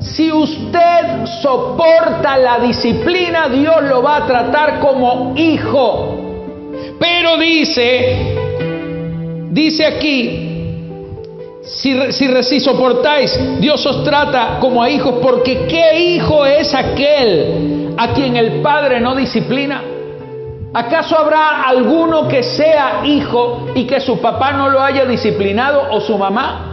Si 0.00 0.32
usted 0.32 1.26
soporta 1.42 2.38
la 2.38 2.58
disciplina, 2.60 3.50
Dios 3.50 3.82
lo 3.82 4.02
va 4.02 4.16
a 4.16 4.26
tratar 4.26 4.80
como 4.80 5.34
hijo. 5.36 6.16
Pero 6.98 7.36
dice, 7.36 8.34
dice 9.50 9.84
aquí, 9.84 10.48
si, 11.62 11.94
si, 12.42 12.60
soportáis, 12.60 13.38
Dios 13.60 13.84
os 13.84 14.02
trata 14.02 14.56
como 14.60 14.82
a 14.82 14.88
hijos, 14.88 15.16
porque 15.22 15.66
¿qué 15.66 16.14
hijo 16.14 16.46
es 16.46 16.74
aquel 16.74 17.92
a 17.98 18.14
quien 18.14 18.36
el 18.36 18.62
Padre 18.62 18.98
no 18.98 19.14
disciplina? 19.14 19.91
¿Acaso 20.74 21.18
habrá 21.18 21.64
alguno 21.64 22.26
que 22.28 22.42
sea 22.42 23.02
hijo 23.04 23.68
y 23.74 23.84
que 23.86 24.00
su 24.00 24.20
papá 24.20 24.52
no 24.52 24.70
lo 24.70 24.82
haya 24.82 25.04
disciplinado 25.04 25.88
o 25.90 26.00
su 26.00 26.16
mamá? 26.16 26.68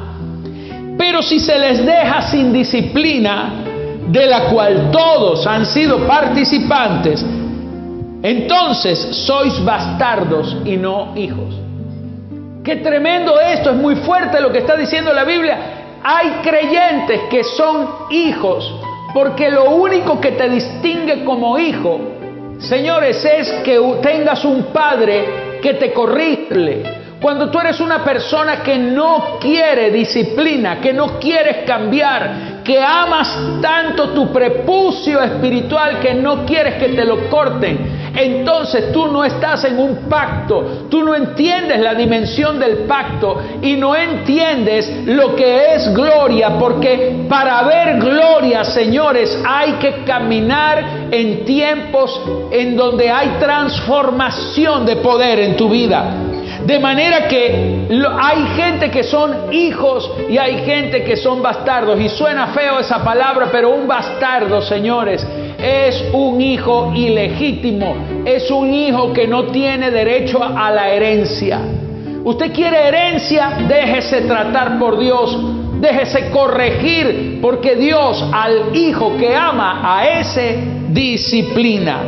Pero 0.97 1.21
si 1.21 1.39
se 1.39 1.57
les 1.59 1.85
deja 1.85 2.21
sin 2.21 2.53
disciplina, 2.53 3.65
de 4.07 4.25
la 4.25 4.45
cual 4.45 4.89
todos 4.91 5.45
han 5.45 5.65
sido 5.65 6.07
participantes, 6.07 7.23
entonces 8.23 8.99
sois 9.11 9.63
bastardos 9.63 10.57
y 10.65 10.77
no 10.77 11.13
hijos. 11.15 11.55
Qué 12.63 12.77
tremendo 12.77 13.39
esto, 13.39 13.71
es 13.71 13.75
muy 13.75 13.95
fuerte 13.97 14.39
lo 14.41 14.51
que 14.51 14.59
está 14.59 14.75
diciendo 14.75 15.13
la 15.13 15.25
Biblia. 15.25 15.57
Hay 16.03 16.39
creyentes 16.41 17.21
que 17.29 17.43
son 17.43 17.87
hijos 18.09 18.73
porque 19.13 19.49
lo 19.49 19.71
único 19.71 20.19
que 20.19 20.31
te 20.31 20.49
distingue 20.49 21.23
como 21.23 21.57
hijo, 21.59 21.99
señores, 22.59 23.23
es 23.25 23.49
que 23.63 23.79
tengas 24.01 24.43
un 24.45 24.65
padre 24.65 25.59
que 25.61 25.73
te 25.75 25.91
corrige. 25.93 26.83
Cuando 27.21 27.49
tú 27.49 27.59
eres 27.59 27.79
una 27.81 28.03
persona 28.03 28.63
que 28.63 28.77
no 28.77 29.39
quiere 29.41 29.91
disciplina, 29.91 30.79
que 30.79 30.93
no 30.93 31.19
quieres 31.19 31.65
cambiar, 31.65 32.61
que 32.63 32.79
amas 32.79 33.61
tanto 33.61 34.09
tu 34.11 34.31
prepucio 34.31 35.21
espiritual 35.21 35.99
que 35.99 36.13
no 36.13 36.45
quieres 36.45 36.75
que 36.75 36.89
te 36.89 37.03
lo 37.03 37.29
corten, 37.29 37.98
entonces 38.15 38.91
tú 38.91 39.07
no 39.07 39.23
estás 39.23 39.63
en 39.65 39.79
un 39.79 40.09
pacto, 40.09 40.87
tú 40.89 41.03
no 41.03 41.15
entiendes 41.15 41.79
la 41.79 41.93
dimensión 41.93 42.59
del 42.59 42.79
pacto 42.79 43.37
y 43.61 43.75
no 43.75 43.95
entiendes 43.95 45.05
lo 45.05 45.35
que 45.35 45.75
es 45.75 45.93
gloria, 45.93 46.57
porque 46.57 47.25
para 47.29 47.63
ver 47.63 47.99
gloria, 47.99 48.63
señores, 48.63 49.41
hay 49.47 49.73
que 49.73 50.03
caminar 50.03 51.09
en 51.11 51.45
tiempos 51.45 52.21
en 52.51 52.75
donde 52.75 53.09
hay 53.09 53.37
transformación 53.39 54.85
de 54.85 54.97
poder 54.97 55.39
en 55.39 55.57
tu 55.57 55.69
vida. 55.69 56.29
De 56.65 56.77
manera 56.77 57.27
que 57.27 57.87
hay 58.19 58.47
gente 58.55 58.91
que 58.91 59.03
son 59.03 59.51
hijos 59.51 60.11
y 60.29 60.37
hay 60.37 60.63
gente 60.65 61.03
que 61.03 61.15
son 61.15 61.41
bastardos. 61.41 61.99
Y 61.99 62.09
suena 62.09 62.47
feo 62.47 62.79
esa 62.79 63.03
palabra, 63.03 63.47
pero 63.51 63.69
un 63.69 63.87
bastardo, 63.87 64.61
señores, 64.61 65.25
es 65.61 66.03
un 66.13 66.41
hijo 66.41 66.91
ilegítimo, 66.95 67.95
es 68.25 68.49
un 68.49 68.73
hijo 68.73 69.13
que 69.13 69.27
no 69.27 69.45
tiene 69.45 69.91
derecho 69.91 70.43
a 70.43 70.71
la 70.71 70.89
herencia. 70.89 71.59
Usted 72.23 72.51
quiere 72.53 72.87
herencia, 72.87 73.65
déjese 73.67 74.21
tratar 74.21 74.77
por 74.77 74.99
Dios, 74.99 75.37
déjese 75.79 76.29
corregir, 76.31 77.39
porque 77.41 77.75
Dios 77.75 78.25
al 78.31 78.75
hijo 78.75 79.15
que 79.17 79.35
ama 79.35 79.81
a 79.83 80.19
ese 80.19 80.59
disciplina. 80.89 82.01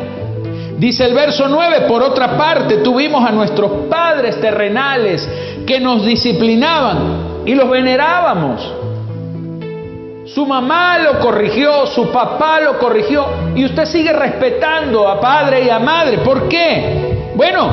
Dice 0.77 1.05
el 1.05 1.13
verso 1.13 1.47
9, 1.47 1.81
por 1.87 2.01
otra 2.01 2.37
parte, 2.37 2.77
tuvimos 2.77 3.23
a 3.23 3.31
nuestros 3.31 3.87
padres 3.87 4.41
terrenales 4.41 5.29
que 5.65 5.79
nos 5.79 6.05
disciplinaban 6.05 7.43
y 7.45 7.53
los 7.53 7.69
venerábamos. 7.69 8.80
Su 10.33 10.45
mamá 10.45 10.97
lo 10.99 11.19
corrigió, 11.19 11.87
su 11.87 12.09
papá 12.09 12.61
lo 12.61 12.79
corrigió 12.79 13.25
y 13.53 13.65
usted 13.65 13.85
sigue 13.85 14.13
respetando 14.13 15.07
a 15.07 15.19
padre 15.19 15.65
y 15.65 15.69
a 15.69 15.79
madre. 15.79 16.19
¿Por 16.19 16.47
qué? 16.47 17.31
Bueno, 17.35 17.69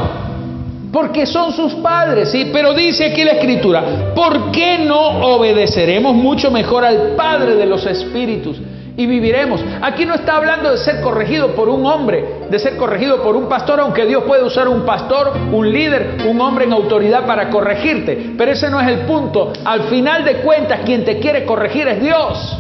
porque 0.93 1.27
son 1.27 1.53
sus 1.53 1.75
padres, 1.75 2.31
sí, 2.31 2.51
pero 2.53 2.75
dice 2.75 3.07
aquí 3.07 3.23
la 3.23 3.33
escritura, 3.33 4.13
¿por 4.15 4.51
qué 4.51 4.79
no 4.79 4.99
obedeceremos 5.35 6.15
mucho 6.15 6.51
mejor 6.51 6.85
al 6.85 7.15
Padre 7.15 7.55
de 7.55 7.67
los 7.67 7.85
Espíritus? 7.87 8.59
Y 8.99 9.07
viviremos. 9.07 9.65
Aquí 9.81 10.05
no 10.05 10.15
está 10.15 10.37
hablando 10.37 10.73
de 10.73 10.79
ser 10.79 11.01
corregido 11.01 11.55
por 11.55 11.69
un 11.69 11.87
hombre, 11.87 12.41
de 12.51 12.59
ser 12.59 12.77
corregido 12.77 13.23
por 13.23 13.37
un 13.37 13.49
pastor, 13.49 13.79
aunque 13.79 14.05
Dios 14.05 14.25
puede 14.25 14.43
usar 14.43 14.67
un 14.67 14.85
pastor, 14.85 15.33
un 15.53 15.73
líder, 15.73 16.17
un 16.29 16.41
hombre 16.41 16.65
en 16.65 16.73
autoridad 16.73 17.25
para 17.25 17.49
corregirte. 17.49 18.33
Pero 18.37 18.51
ese 18.51 18.69
no 18.69 18.81
es 18.81 18.89
el 18.89 19.07
punto. 19.07 19.53
Al 19.65 19.85
final 19.85 20.25
de 20.25 20.39
cuentas, 20.39 20.81
quien 20.85 21.05
te 21.05 21.21
quiere 21.21 21.47
corregir 21.47 21.87
es 21.87 22.03
Dios. 22.03 22.59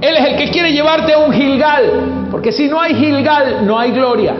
Él 0.00 0.16
es 0.16 0.28
el 0.28 0.36
que 0.36 0.48
quiere 0.52 0.72
llevarte 0.72 1.12
a 1.12 1.18
un 1.18 1.32
Gilgal, 1.32 2.28
porque 2.30 2.52
si 2.52 2.68
no 2.68 2.80
hay 2.80 2.94
Gilgal, 2.94 3.66
no 3.66 3.80
hay 3.80 3.90
gloria. 3.90 4.34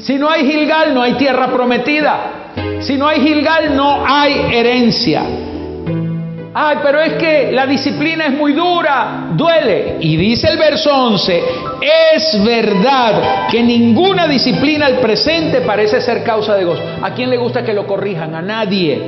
Si 0.00 0.18
no 0.18 0.28
hay 0.28 0.44
Gilgal, 0.44 0.92
no 0.92 1.02
hay 1.02 1.12
tierra 1.14 1.46
prometida. 1.52 2.52
Si 2.80 2.96
no 2.96 3.06
hay 3.06 3.20
Gilgal, 3.20 3.76
no 3.76 4.04
hay 4.04 4.52
herencia. 4.52 5.45
Ay, 6.58 6.78
pero 6.82 6.98
es 7.02 7.12
que 7.14 7.52
la 7.52 7.66
disciplina 7.66 8.28
es 8.28 8.32
muy 8.32 8.54
dura, 8.54 9.28
duele. 9.36 9.98
Y 10.00 10.16
dice 10.16 10.48
el 10.48 10.56
verso 10.56 10.90
11, 10.90 11.42
es 12.14 12.42
verdad 12.42 13.46
que 13.50 13.62
ninguna 13.62 14.26
disciplina 14.26 14.86
al 14.86 14.98
presente 15.00 15.60
parece 15.60 16.00
ser 16.00 16.24
causa 16.24 16.54
de 16.54 16.64
gozo. 16.64 16.82
¿A 17.02 17.12
quién 17.12 17.28
le 17.28 17.36
gusta 17.36 17.62
que 17.62 17.74
lo 17.74 17.86
corrijan? 17.86 18.34
A 18.34 18.40
nadie. 18.40 19.02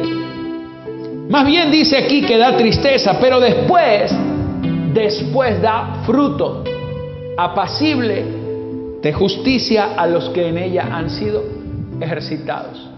Más 1.31 1.47
bien 1.47 1.71
dice 1.71 1.97
aquí 1.97 2.21
que 2.21 2.37
da 2.37 2.55
tristeza, 2.55 3.19
pero 3.19 3.41
después, 3.41 4.15
después 4.93 5.63
da 5.63 6.03
fruto 6.05 6.65
apacible 7.39 8.27
de 9.01 9.13
justicia 9.15 9.95
a 9.97 10.07
los 10.07 10.29
que 10.29 10.49
en 10.49 10.59
ella 10.59 10.87
han 10.93 11.09
sido 11.09 11.43
ejercitados. 11.99 12.91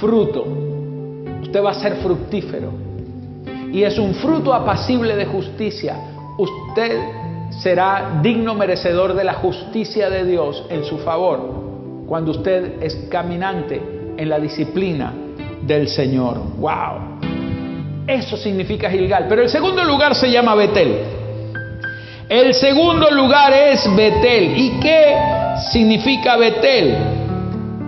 Fruto. 0.00 0.44
Usted 1.42 1.62
va 1.62 1.70
a 1.70 1.74
ser 1.74 1.94
fructífero 2.02 2.87
y 3.72 3.82
es 3.82 3.98
un 3.98 4.14
fruto 4.14 4.54
apacible 4.54 5.16
de 5.16 5.26
justicia, 5.26 5.96
usted 6.38 6.98
será 7.50 8.20
digno 8.22 8.54
merecedor 8.54 9.14
de 9.14 9.24
la 9.24 9.34
justicia 9.34 10.10
de 10.10 10.24
Dios 10.24 10.64
en 10.70 10.84
su 10.84 10.98
favor 10.98 12.04
cuando 12.06 12.30
usted 12.30 12.82
es 12.82 12.94
caminante 13.10 14.14
en 14.16 14.28
la 14.28 14.38
disciplina 14.38 15.12
del 15.62 15.88
Señor. 15.88 16.38
¡Wow! 16.58 17.18
Eso 18.06 18.36
significa 18.38 18.90
Gilgal. 18.90 19.26
Pero 19.28 19.42
el 19.42 19.50
segundo 19.50 19.84
lugar 19.84 20.14
se 20.14 20.30
llama 20.30 20.54
Betel. 20.54 20.98
El 22.28 22.54
segundo 22.54 23.10
lugar 23.10 23.52
es 23.52 23.94
Betel. 23.94 24.56
¿Y 24.56 24.80
qué 24.80 25.14
significa 25.70 26.36
Betel? 26.36 26.96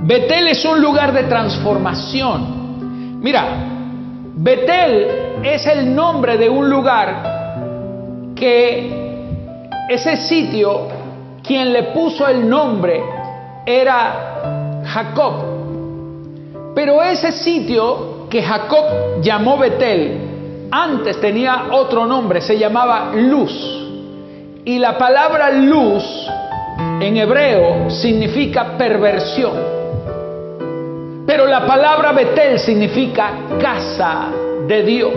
Betel 0.02 0.48
es 0.48 0.64
un 0.64 0.80
lugar 0.80 1.12
de 1.14 1.24
transformación. 1.24 3.20
Mira, 3.22 3.46
Betel 4.34 5.29
es 5.42 5.66
el 5.66 5.94
nombre 5.94 6.36
de 6.36 6.48
un 6.48 6.68
lugar 6.68 8.34
que 8.34 9.00
ese 9.88 10.16
sitio, 10.16 10.88
quien 11.42 11.72
le 11.72 11.84
puso 11.94 12.26
el 12.26 12.48
nombre 12.48 13.02
era 13.64 14.82
Jacob. 14.84 15.34
Pero 16.74 17.02
ese 17.02 17.32
sitio 17.32 18.28
que 18.28 18.42
Jacob 18.42 19.20
llamó 19.22 19.58
Betel, 19.58 20.68
antes 20.70 21.20
tenía 21.20 21.66
otro 21.72 22.06
nombre, 22.06 22.40
se 22.40 22.58
llamaba 22.58 23.10
Luz. 23.14 23.78
Y 24.64 24.78
la 24.78 24.96
palabra 24.96 25.50
luz 25.50 26.04
en 27.00 27.16
hebreo 27.16 27.90
significa 27.90 28.76
perversión. 28.76 29.52
Pero 31.26 31.46
la 31.46 31.66
palabra 31.66 32.12
Betel 32.12 32.58
significa 32.58 33.32
casa 33.60 34.28
de 34.70 34.84
Dios. 34.84 35.12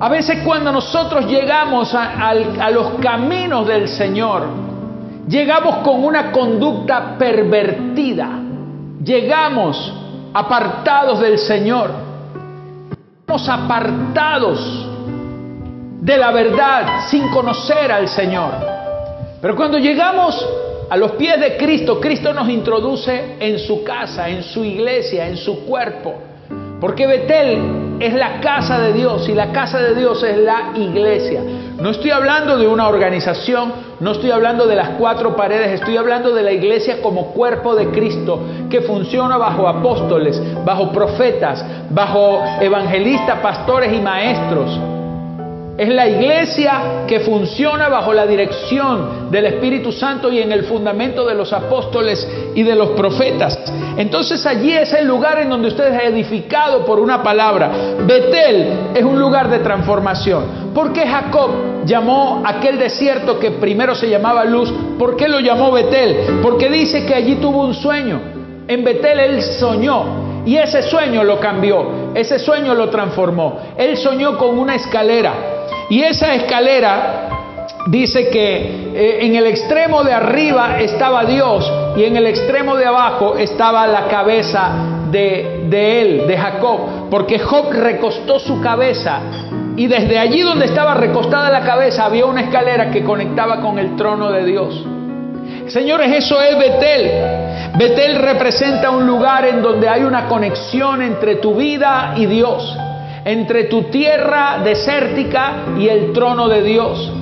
A 0.00 0.08
veces 0.08 0.40
cuando 0.44 0.72
nosotros 0.72 1.26
llegamos 1.26 1.94
a, 1.94 2.34
los 2.70 2.94
caminos 3.00 3.66
del 3.68 3.86
Señor, 3.88 4.48
llegamos 5.28 5.76
con 5.76 6.04
una 6.04 6.32
conducta 6.32 7.16
pervertida, 7.16 8.28
llegamos 9.04 9.94
apartados 10.34 11.20
del 11.20 11.38
Señor, 11.38 11.90
estamos 13.20 13.48
apartados 13.48 14.88
de 16.00 16.16
la 16.18 16.32
verdad 16.32 17.06
sin 17.08 17.28
conocer 17.28 17.92
al 17.92 18.08
Señor. 18.08 18.50
Pero 19.40 19.54
cuando 19.54 19.78
llegamos 19.78 20.44
a 20.90 20.96
los 20.96 21.12
pies 21.12 21.38
de 21.38 21.56
Cristo, 21.56 22.00
Cristo 22.00 22.34
nos 22.34 22.48
introduce 22.48 23.36
en 23.38 23.60
su 23.60 23.84
casa, 23.84 24.28
en 24.28 24.42
su 24.42 24.64
iglesia, 24.64 25.28
en 25.28 25.36
su 25.36 25.64
cuerpo. 25.64 26.33
Porque 26.84 27.06
Betel 27.06 27.96
es 27.98 28.12
la 28.12 28.42
casa 28.42 28.78
de 28.78 28.92
Dios 28.92 29.26
y 29.30 29.32
la 29.32 29.52
casa 29.52 29.80
de 29.80 29.94
Dios 29.94 30.22
es 30.22 30.36
la 30.36 30.72
iglesia. 30.74 31.40
No 31.80 31.88
estoy 31.88 32.10
hablando 32.10 32.58
de 32.58 32.68
una 32.68 32.88
organización, 32.88 33.72
no 34.00 34.12
estoy 34.12 34.30
hablando 34.30 34.66
de 34.66 34.76
las 34.76 34.90
cuatro 34.98 35.34
paredes, 35.34 35.80
estoy 35.80 35.96
hablando 35.96 36.34
de 36.34 36.42
la 36.42 36.52
iglesia 36.52 37.00
como 37.00 37.28
cuerpo 37.28 37.74
de 37.74 37.88
Cristo 37.88 38.38
que 38.68 38.82
funciona 38.82 39.38
bajo 39.38 39.66
apóstoles, 39.66 40.38
bajo 40.62 40.92
profetas, 40.92 41.64
bajo 41.88 42.42
evangelistas, 42.60 43.38
pastores 43.38 43.90
y 43.90 44.02
maestros. 44.02 44.78
Es 45.76 45.88
la 45.88 46.06
iglesia 46.06 47.04
que 47.08 47.18
funciona 47.18 47.88
bajo 47.88 48.12
la 48.12 48.28
dirección 48.28 49.28
del 49.32 49.46
Espíritu 49.46 49.90
Santo 49.90 50.30
y 50.30 50.38
en 50.38 50.52
el 50.52 50.62
fundamento 50.64 51.26
de 51.26 51.34
los 51.34 51.52
apóstoles 51.52 52.28
y 52.54 52.62
de 52.62 52.76
los 52.76 52.90
profetas. 52.90 53.58
Entonces 53.96 54.46
allí 54.46 54.72
es 54.72 54.92
el 54.92 55.04
lugar 55.04 55.40
en 55.40 55.50
donde 55.50 55.68
usted 55.68 55.92
es 55.92 56.12
edificado 56.12 56.84
por 56.84 57.00
una 57.00 57.24
palabra. 57.24 57.72
Betel 58.06 58.92
es 58.94 59.02
un 59.02 59.18
lugar 59.18 59.50
de 59.50 59.58
transformación. 59.58 60.72
¿Por 60.72 60.92
qué 60.92 61.08
Jacob 61.08 61.50
llamó 61.84 62.44
aquel 62.46 62.78
desierto 62.78 63.40
que 63.40 63.50
primero 63.50 63.96
se 63.96 64.08
llamaba 64.08 64.44
luz? 64.44 64.72
¿Por 64.96 65.16
qué 65.16 65.26
lo 65.26 65.40
llamó 65.40 65.72
Betel? 65.72 66.38
Porque 66.40 66.70
dice 66.70 67.04
que 67.04 67.14
allí 67.14 67.34
tuvo 67.36 67.64
un 67.64 67.74
sueño. 67.74 68.20
En 68.68 68.84
Betel 68.84 69.18
él 69.18 69.42
soñó 69.42 70.44
y 70.46 70.56
ese 70.56 70.84
sueño 70.84 71.24
lo 71.24 71.40
cambió, 71.40 72.12
ese 72.14 72.38
sueño 72.38 72.74
lo 72.74 72.90
transformó. 72.90 73.58
Él 73.76 73.96
soñó 73.96 74.38
con 74.38 74.56
una 74.56 74.76
escalera 74.76 75.54
y 75.90 76.02
esa 76.02 76.34
escalera 76.34 77.28
dice 77.86 78.28
que 78.28 78.92
eh, 78.94 79.26
en 79.26 79.36
el 79.36 79.46
extremo 79.46 80.02
de 80.02 80.12
arriba 80.12 80.80
estaba 80.80 81.24
Dios 81.24 81.70
y 81.96 82.04
en 82.04 82.16
el 82.16 82.26
extremo 82.26 82.76
de 82.76 82.86
abajo 82.86 83.36
estaba 83.36 83.86
la 83.86 84.06
cabeza 84.08 84.70
de, 85.10 85.66
de 85.68 86.00
él, 86.00 86.26
de 86.26 86.36
Jacob, 86.36 87.08
porque 87.10 87.38
Job 87.38 87.70
recostó 87.72 88.38
su 88.38 88.60
cabeza 88.60 89.20
y 89.76 89.86
desde 89.86 90.18
allí 90.18 90.40
donde 90.40 90.66
estaba 90.66 90.94
recostada 90.94 91.50
la 91.50 91.60
cabeza 91.60 92.06
había 92.06 92.26
una 92.26 92.42
escalera 92.42 92.90
que 92.90 93.04
conectaba 93.04 93.60
con 93.60 93.78
el 93.78 93.96
trono 93.96 94.30
de 94.30 94.44
Dios. 94.44 94.86
Señores, 95.66 96.12
eso 96.12 96.40
es 96.40 96.58
Betel. 96.58 97.10
Betel 97.76 98.16
representa 98.16 98.90
un 98.90 99.06
lugar 99.06 99.46
en 99.46 99.62
donde 99.62 99.88
hay 99.88 100.02
una 100.02 100.26
conexión 100.26 101.02
entre 101.02 101.36
tu 101.36 101.54
vida 101.54 102.14
y 102.16 102.26
Dios 102.26 102.78
entre 103.24 103.64
tu 103.64 103.84
tierra 103.84 104.60
desértica 104.62 105.74
y 105.78 105.88
el 105.88 106.12
trono 106.12 106.48
de 106.48 106.62
Dios. 106.62 107.12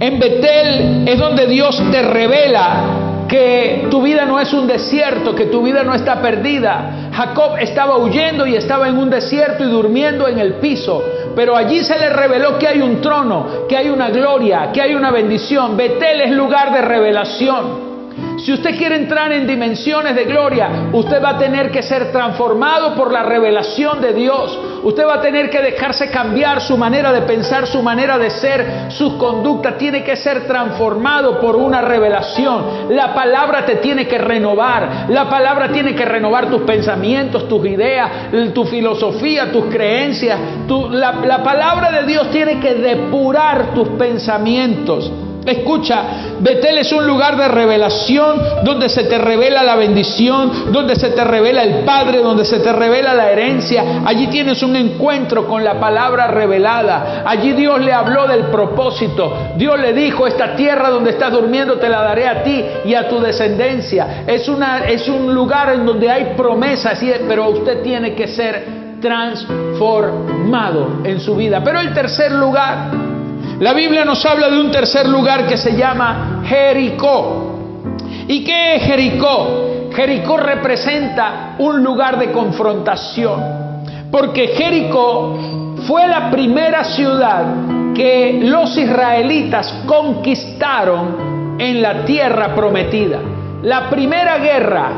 En 0.00 0.18
Betel 0.18 1.08
es 1.08 1.18
donde 1.18 1.46
Dios 1.46 1.82
te 1.90 2.02
revela 2.02 3.26
que 3.28 3.88
tu 3.90 4.02
vida 4.02 4.24
no 4.24 4.40
es 4.40 4.52
un 4.52 4.66
desierto, 4.66 5.34
que 5.34 5.46
tu 5.46 5.62
vida 5.62 5.82
no 5.84 5.94
está 5.94 6.20
perdida. 6.22 7.10
Jacob 7.12 7.56
estaba 7.58 7.98
huyendo 7.98 8.46
y 8.46 8.56
estaba 8.56 8.88
en 8.88 8.96
un 8.96 9.10
desierto 9.10 9.64
y 9.64 9.68
durmiendo 9.68 10.26
en 10.28 10.38
el 10.38 10.54
piso, 10.54 11.02
pero 11.34 11.56
allí 11.56 11.84
se 11.84 11.98
le 11.98 12.08
reveló 12.10 12.58
que 12.58 12.68
hay 12.68 12.80
un 12.80 13.00
trono, 13.00 13.66
que 13.68 13.76
hay 13.76 13.90
una 13.90 14.08
gloria, 14.10 14.70
que 14.72 14.80
hay 14.80 14.94
una 14.94 15.10
bendición. 15.10 15.76
Betel 15.76 16.22
es 16.22 16.30
lugar 16.30 16.72
de 16.72 16.80
revelación. 16.80 17.87
Si 18.44 18.52
usted 18.52 18.76
quiere 18.76 18.96
entrar 18.96 19.32
en 19.32 19.46
dimensiones 19.46 20.14
de 20.14 20.24
gloria, 20.24 20.90
usted 20.92 21.22
va 21.22 21.30
a 21.30 21.38
tener 21.38 21.70
que 21.70 21.82
ser 21.82 22.12
transformado 22.12 22.94
por 22.94 23.12
la 23.12 23.22
revelación 23.22 24.00
de 24.00 24.12
Dios. 24.12 24.58
Usted 24.82 25.04
va 25.06 25.14
a 25.14 25.20
tener 25.20 25.50
que 25.50 25.60
dejarse 25.60 26.10
cambiar 26.10 26.60
su 26.60 26.76
manera 26.76 27.12
de 27.12 27.22
pensar, 27.22 27.66
su 27.66 27.82
manera 27.82 28.16
de 28.16 28.30
ser, 28.30 28.90
su 28.90 29.18
conducta. 29.18 29.76
Tiene 29.76 30.04
que 30.04 30.16
ser 30.16 30.46
transformado 30.46 31.40
por 31.40 31.56
una 31.56 31.80
revelación. 31.80 32.86
La 32.90 33.12
palabra 33.12 33.66
te 33.66 33.76
tiene 33.76 34.06
que 34.06 34.18
renovar. 34.18 35.06
La 35.08 35.28
palabra 35.28 35.72
tiene 35.72 35.94
que 35.94 36.04
renovar 36.04 36.48
tus 36.48 36.62
pensamientos, 36.62 37.48
tus 37.48 37.66
ideas, 37.66 38.10
tu 38.54 38.64
filosofía, 38.64 39.50
tus 39.50 39.64
creencias. 39.64 40.38
la, 40.90 41.12
la 41.24 41.42
palabra 41.42 41.90
de 41.90 42.06
Dios 42.06 42.30
tiene 42.30 42.60
que 42.60 42.74
depurar 42.74 43.74
tus 43.74 43.88
pensamientos. 43.90 45.10
Escucha, 45.48 46.02
Betel 46.40 46.78
es 46.78 46.92
un 46.92 47.06
lugar 47.06 47.36
de 47.36 47.48
revelación 47.48 48.40
donde 48.64 48.88
se 48.88 49.04
te 49.04 49.18
revela 49.18 49.62
la 49.62 49.76
bendición, 49.76 50.72
donde 50.72 50.96
se 50.96 51.10
te 51.10 51.24
revela 51.24 51.62
el 51.62 51.84
Padre, 51.84 52.18
donde 52.18 52.44
se 52.44 52.60
te 52.60 52.72
revela 52.72 53.14
la 53.14 53.30
herencia. 53.30 54.02
Allí 54.04 54.28
tienes 54.28 54.62
un 54.62 54.76
encuentro 54.76 55.46
con 55.46 55.64
la 55.64 55.80
palabra 55.80 56.28
revelada. 56.28 57.22
Allí 57.24 57.52
Dios 57.52 57.80
le 57.80 57.92
habló 57.92 58.26
del 58.26 58.46
propósito. 58.46 59.32
Dios 59.56 59.78
le 59.80 59.92
dijo, 59.92 60.26
esta 60.26 60.54
tierra 60.54 60.90
donde 60.90 61.10
estás 61.10 61.32
durmiendo 61.32 61.78
te 61.78 61.88
la 61.88 62.02
daré 62.02 62.28
a 62.28 62.42
ti 62.42 62.64
y 62.84 62.94
a 62.94 63.08
tu 63.08 63.20
descendencia. 63.20 64.24
Es, 64.26 64.48
una, 64.48 64.86
es 64.86 65.08
un 65.08 65.34
lugar 65.34 65.70
en 65.70 65.86
donde 65.86 66.10
hay 66.10 66.34
promesas, 66.36 67.00
pero 67.26 67.48
usted 67.50 67.82
tiene 67.82 68.14
que 68.14 68.28
ser 68.28 68.78
transformado 69.00 71.00
en 71.04 71.20
su 71.20 71.36
vida. 71.36 71.62
Pero 71.62 71.80
el 71.80 71.94
tercer 71.94 72.32
lugar 72.32 73.07
la 73.60 73.72
Biblia 73.72 74.04
nos 74.04 74.24
habla 74.24 74.48
de 74.48 74.60
un 74.60 74.70
tercer 74.70 75.08
lugar 75.08 75.46
que 75.46 75.56
se 75.56 75.76
llama 75.76 76.42
Jericó. 76.46 77.58
¿Y 78.28 78.44
qué 78.44 78.76
es 78.76 78.82
Jericó? 78.84 79.90
Jericó 79.92 80.36
representa 80.36 81.56
un 81.58 81.82
lugar 81.82 82.18
de 82.18 82.30
confrontación, 82.30 83.42
porque 84.12 84.48
Jericó 84.48 85.36
fue 85.88 86.06
la 86.06 86.30
primera 86.30 86.84
ciudad 86.84 87.94
que 87.94 88.40
los 88.44 88.76
israelitas 88.78 89.82
conquistaron 89.86 91.56
en 91.58 91.82
la 91.82 92.04
tierra 92.04 92.54
prometida. 92.54 93.18
La 93.62 93.90
primera 93.90 94.38
guerra, 94.38 94.90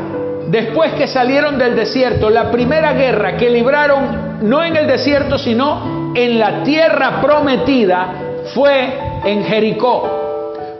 después 0.49 0.93
que 0.93 1.07
salieron 1.07 1.57
del 1.57 1.75
desierto, 1.75 2.29
la 2.29 2.51
primera 2.51 2.93
guerra 2.93 3.37
que 3.37 3.49
libraron 3.49 4.39
no 4.43 4.63
en 4.63 4.75
el 4.75 4.85
desierto, 4.85 5.39
sino 5.39 6.13
en 6.13 6.37
la 6.37 6.63
tierra 6.63 7.21
prometida, 7.21 8.30
fue 8.53 8.93
en 9.23 9.43
Jericó. 9.43 10.20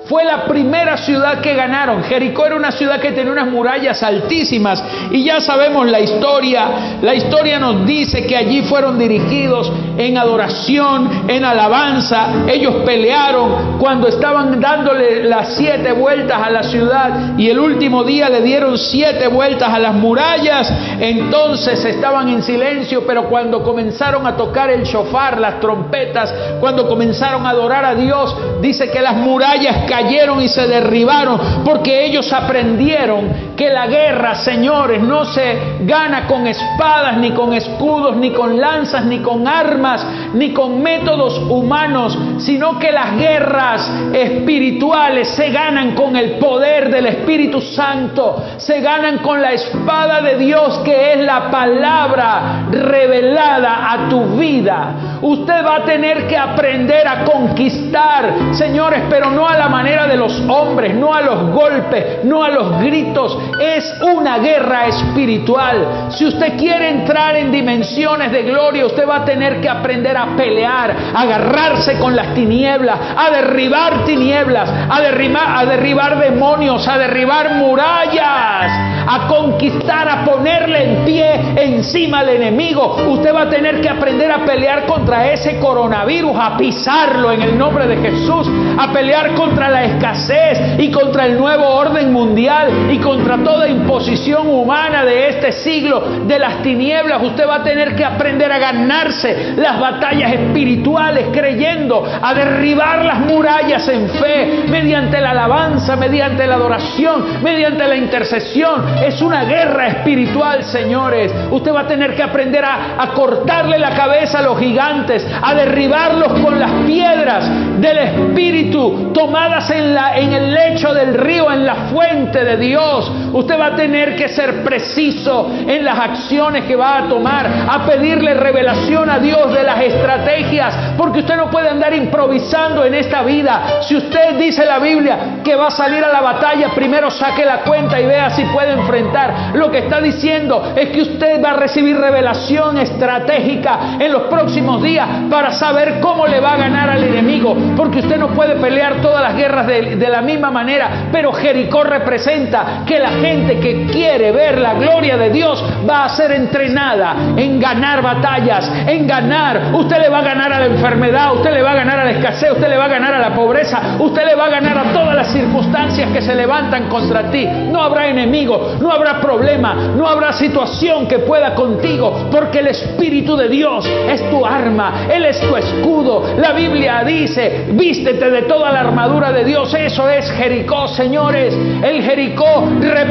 Fue 0.06 0.24
la 0.26 0.46
primera 0.46 0.98
ciudad 0.98 1.42
que 1.42 1.54
ganaron. 1.54 2.04
Jericó 2.04 2.46
era 2.46 2.56
una 2.56 2.72
ciudad 2.72 3.00
que 3.00 3.12
tenía 3.12 3.32
unas 3.32 3.48
murallas 3.48 4.02
altísimas 4.02 4.84
y 5.12 5.24
ya 5.24 5.40
sabemos 5.40 5.88
la 5.88 6.00
historia. 6.00 6.98
La 7.02 7.14
historia 7.14 7.60
nos 7.60 7.86
dice 7.86 8.26
que 8.26 8.36
allí 8.36 8.64
fueron 8.64 8.98
dirigidos 8.98 9.72
en 9.98 10.18
adoración, 10.18 11.26
en 11.28 11.46
alabanza. 11.46 12.46
Ellos 12.48 12.78
pelearon 12.84 13.78
cuando 13.78 14.08
estaban 14.08 14.60
dándole 14.60 15.24
las 15.24 15.56
siete 15.56 15.92
vueltas 15.92 16.42
a 16.42 16.50
la 16.50 16.64
ciudad 16.64 17.38
y 17.38 17.50
el 17.50 17.60
último 17.60 18.04
día 18.04 18.28
le 18.28 18.42
dieron 18.42 18.80
siete 18.80 19.28
vueltas 19.28 19.70
a 19.70 19.78
las 19.78 19.94
murallas. 19.94 20.72
Entonces 21.00 21.86
estaban 21.86 22.28
en 22.28 22.42
silencio, 22.42 23.06
pero 23.06 23.30
cuando 23.30 23.64
comenzaron 23.64 24.26
a 24.26 24.36
tocar 24.36 24.72
el 24.72 24.84
shofar, 24.84 25.40
las 25.40 25.60
trompetas, 25.60 26.34
cuando 26.60 26.88
comenzaron 26.88 27.46
a 27.46 27.52
adorar 27.52 27.86
a 27.86 27.94
Dios, 27.94 28.36
dice 28.62 28.90
que 28.90 29.00
las 29.00 29.16
murallas 29.16 29.91
cayeron 29.92 30.42
y 30.42 30.48
se 30.48 30.68
derribaron 30.68 31.64
porque 31.66 32.06
ellos 32.06 32.32
aprendieron 32.32 33.51
que 33.62 33.70
la 33.70 33.86
guerra, 33.86 34.34
señores, 34.34 35.04
no 35.04 35.24
se 35.24 35.76
gana 35.82 36.26
con 36.26 36.48
espadas, 36.48 37.18
ni 37.18 37.30
con 37.30 37.54
escudos, 37.54 38.16
ni 38.16 38.32
con 38.32 38.60
lanzas, 38.60 39.06
ni 39.06 39.20
con 39.20 39.48
armas, 39.48 40.04
ni 40.34 40.52
con 40.52 40.82
métodos 40.82 41.38
humanos, 41.48 42.18
sino 42.40 42.80
que 42.80 42.92
las 42.92 43.16
guerras 43.18 43.88
espirituales 44.14 45.28
se 45.28 45.52
ganan 45.52 45.92
con 45.92 46.16
el 46.16 46.40
poder 46.40 46.90
del 46.90 47.06
Espíritu 47.06 47.62
Santo, 47.62 48.44
se 48.58 48.82
ganan 48.82 49.20
con 49.20 49.40
la 49.40 49.52
espada 49.52 50.22
de 50.22 50.38
Dios 50.40 50.80
que 50.80 51.14
es 51.14 51.20
la 51.20 51.52
palabra 51.52 52.66
revelada 52.72 53.92
a 53.92 54.10
tu 54.10 54.24
vida. 54.40 55.20
Usted 55.22 55.64
va 55.64 55.76
a 55.76 55.86
tener 55.86 56.26
que 56.26 56.36
aprender 56.36 57.08
a 57.08 57.24
conquistar, 57.26 58.34
señores, 58.54 59.04
pero 59.08 59.30
no 59.30 59.48
a 59.48 59.56
la 59.56 59.70
manera 59.70 60.08
de 60.08 60.18
los 60.18 60.42
hombres, 60.50 60.96
no 60.96 61.14
a 61.14 61.22
los 61.22 61.52
golpes, 61.52 62.24
no 62.24 62.44
a 62.44 62.50
los 62.50 62.80
gritos. 62.80 63.51
Es 63.60 63.94
una 64.02 64.40
guerra 64.40 64.88
espiritual. 64.88 66.08
Si 66.12 66.26
usted 66.26 66.58
quiere 66.58 66.90
entrar 66.90 67.36
en 67.36 67.52
dimensiones 67.52 68.32
de 68.32 68.44
gloria, 68.44 68.86
usted 68.86 69.08
va 69.08 69.18
a 69.18 69.26
tener 69.26 69.62
que 69.62 69.70
aprender 69.70 70.16
a 70.18 70.36
pelear, 70.36 70.96
a 71.14 71.22
agarrarse 71.22 71.98
con 72.00 72.16
las 72.16 72.34
tinieblas, 72.34 72.98
a 73.16 73.30
derribar 73.32 74.06
tinieblas, 74.06 74.70
a 74.90 75.02
derribar, 75.02 75.58
a 75.58 75.66
derribar 75.66 76.20
demonios, 76.20 76.88
a 76.88 76.98
derribar 76.98 77.56
murallas, 77.56 78.72
a 79.08 79.28
conquistar, 79.28 80.08
a 80.08 80.26
ponerle 80.26 80.84
en 80.84 81.06
pie 81.06 81.54
encima 81.58 82.20
al 82.20 82.30
enemigo. 82.30 82.96
Usted 83.10 83.34
va 83.34 83.44
a 83.44 83.50
tener 83.50 83.82
que 83.82 83.90
aprender 83.90 84.32
a 84.32 84.46
pelear 84.46 84.86
contra 84.86 85.32
ese 85.32 85.60
coronavirus, 85.60 86.36
a 86.36 86.58
pisarlo 86.58 87.32
en 87.32 87.42
el 87.42 87.58
nombre 87.58 87.88
de 87.88 87.98
Jesús, 87.98 88.50
a 88.78 88.92
pelear 88.92 89.34
contra 89.36 89.70
la 89.70 89.84
escasez 89.84 90.80
y 90.80 90.92
contra 90.92 91.26
el 91.26 91.38
nuevo 91.38 91.68
orden 91.68 92.12
mundial 92.12 92.92
y 92.92 92.98
contra 92.98 93.38
toda 93.44 93.68
imposición 93.68 94.48
humana 94.48 95.04
de 95.06 95.30
este 95.30 95.52
siglo, 95.52 96.02
de 96.26 96.40
las 96.40 96.62
tinieblas. 96.62 97.22
Usted 97.22 97.48
va 97.48 97.56
a 97.56 97.64
tener 97.64 97.96
que 97.96 98.06
aprender 98.06 98.52
a 98.52 98.60
ganarse 98.60 99.54
las 99.56 99.80
batallas 99.80 100.34
espirituales 100.34 101.28
creyendo, 101.32 102.04
a 102.22 102.34
derribar 102.34 103.06
las 103.06 103.20
murallas 103.20 103.88
en 103.88 104.10
fe, 104.10 104.66
mediante 104.70 105.20
la 105.20 105.32
alabanza, 105.32 105.96
mediante 105.96 106.46
la 106.48 106.56
adoración, 106.56 107.42
mediante 107.42 107.88
la 107.88 107.96
intercesión. 107.96 108.86
Es 109.04 109.22
una 109.22 109.44
guerra 109.46 109.88
espiritual, 109.88 110.64
señores. 110.64 111.34
Usted 111.52 111.74
va 111.74 111.82
a 111.82 111.88
tener 111.88 112.16
que 112.16 112.24
aprender 112.24 112.64
a, 112.66 113.12
cortarle 113.14 113.78
la 113.78 113.92
cabeza 113.92 114.40
a 114.40 114.42
los 114.42 114.58
gigantes, 114.58 115.26
a 115.42 115.54
derribarlos 115.54 116.40
con 116.40 116.58
las 116.60 116.72
piedras 116.86 117.50
del 117.80 117.98
Espíritu 117.98 119.12
tomadas 119.14 119.70
en, 119.72 119.94
la, 119.94 120.18
en 120.18 120.32
el 120.32 120.54
lecho 120.54 120.94
del 120.94 121.14
río, 121.16 121.52
en 121.52 121.66
la 121.66 121.76
fuente 121.92 122.44
de 122.44 122.58
Dios. 122.58 123.12
Usted 123.34 123.60
va 123.60 123.68
a 123.68 123.76
tener 123.76 124.16
que 124.16 124.30
ser 124.30 124.64
preciso 124.64 125.50
en 125.68 125.84
las 125.84 125.98
acciones 125.98 126.66
que 126.66 126.76
va 126.76 126.98
a 126.98 127.08
tomar, 127.08 127.48
a 127.70 127.86
pedirle 127.86 128.34
revelación 128.34 129.10
a 129.10 129.20
Dios 129.20 129.54
de 129.54 129.64
las 129.64 129.82
estrategias, 129.82 130.94
porque 130.98 131.20
usted 131.20 131.36
no 131.38 131.50
puede 131.50 131.70
andar 131.70 131.94
improvisando 131.94 132.86
en 132.86 132.94
esta 132.94 133.24
vida. 133.24 133.82
Si 133.82 133.96
usted 133.96 134.38
dice 134.38 134.66
la 134.66 134.80
Biblia 134.80 135.42
que 135.44 135.56
va 135.56 135.68
a 135.68 135.72
salir 135.72 136.04
a 136.04 136.10
la 136.10 136.22
batalla, 136.22 136.70
primero 136.76 137.10
saque 137.10 137.46
la 137.46 137.60
cuenta 137.60 138.00
y 138.00 138.06
vea 138.06 138.30
si 138.32 138.44
puede 138.46 138.74
enfrentar. 138.74 139.52
Lo 139.54 139.72
que 139.72 139.80
está 139.80 140.02
diciendo 140.02 140.74
es 140.76 140.90
que 140.90 141.02
usted 141.02 141.44
va 141.44 141.52
a 141.52 141.56
recibir 141.56 141.98
revelación 141.98 142.78
estratégica 142.78 143.98
en 144.00 144.12
los 144.12 144.24
próximos 144.24 144.82
días 144.82 145.08
para 145.30 145.52
saber 145.52 146.00
cómo 146.00 146.28
le 146.28 146.40
va 146.40 146.54
a 146.54 146.58
ganar 146.58 146.90
al 146.90 147.04
enemigo, 147.04 147.56
porque 147.76 148.00
usted 148.00 148.18
no 148.18 148.30
puede 148.30 148.56
pelear 148.56 149.02
todas 149.02 149.22
las 149.22 149.36
guerras 149.36 149.68
de, 149.68 150.12
la 150.12 150.22
misma 150.22 150.52
manera, 150.52 151.08
pero 151.12 151.32
Jericó 151.32 151.84
representa 151.84 152.84
que 152.86 153.00
la 153.00 153.12
gente 153.22 153.60
que 153.60 153.86
quiere 153.88 154.32
ver 154.32 154.58
la 154.58 154.74
gloria 154.74 155.18
de 155.18 155.30
Dios 155.30 155.64
va 155.88 156.06
a 156.06 156.10
ser 156.10 156.32
entrenada 156.32 157.16
en 157.38 157.60
ganar 157.60 158.02
batallas, 158.02 158.70
en 158.88 159.08
ganar. 159.08 159.72
Usted 159.74 160.00
le 160.02 160.10
va 160.10 160.20
a 160.20 160.24
ganar 160.24 160.52
a 160.52 160.60
la 160.60 160.66
enfermedad, 160.66 161.36
usted 161.36 161.54
le 161.54 161.62
va 161.62 161.72
a 161.72 161.76
ganar 161.76 162.00
a 162.00 162.06
la 162.06 162.12
escasez, 162.12 162.52
usted 162.52 162.70
le 162.70 162.78
va 162.78 162.86
a 162.86 162.90
ganar 162.90 163.14
a 163.14 163.20
la 163.20 163.34
pobreza, 163.34 163.98
usted 164.00 164.26
le 164.26 164.36
va 164.36 164.46
a 164.46 164.50
ganar 164.50 164.78
a 164.78 164.94
todas 164.94 165.16
las 165.16 165.32
circunstancias 165.32 166.12
que 166.12 166.22
se 166.22 166.36
levantan 166.36 166.90
contra 166.90 167.30
ti. 167.30 167.46
No 167.46 167.82
habrá 167.84 168.08
enemigo, 168.08 168.76
no 168.80 168.92
habrá 168.92 169.20
problema, 169.22 169.74
no 169.96 170.08
habrá 170.08 170.34
situación 170.34 171.08
que 171.08 171.20
pueda 171.20 171.54
contigo, 171.54 172.30
porque 172.32 172.60
el 172.60 172.68
Espíritu 172.68 173.36
de 173.36 173.50
Dios 173.50 173.88
es 174.10 174.30
tu 174.30 174.46
arma, 174.46 175.06
Él 175.12 175.26
es 175.26 175.40
tu 175.42 175.56
escudo. 175.56 176.36
La 176.38 176.54
Biblia 176.54 177.04
dice, 177.04 177.68
vístete 177.72 178.30
de 178.30 178.44
toda 178.44 178.72
la 178.72 178.82
armadura 178.82 179.32
de 179.32 179.44
Dios. 179.44 179.74
Eso 179.74 180.10
es 180.10 180.30
Jericó, 180.32 180.88
señores. 180.88 181.58
El 181.84 182.02
Jericó 182.04 182.68
representa 182.80 183.11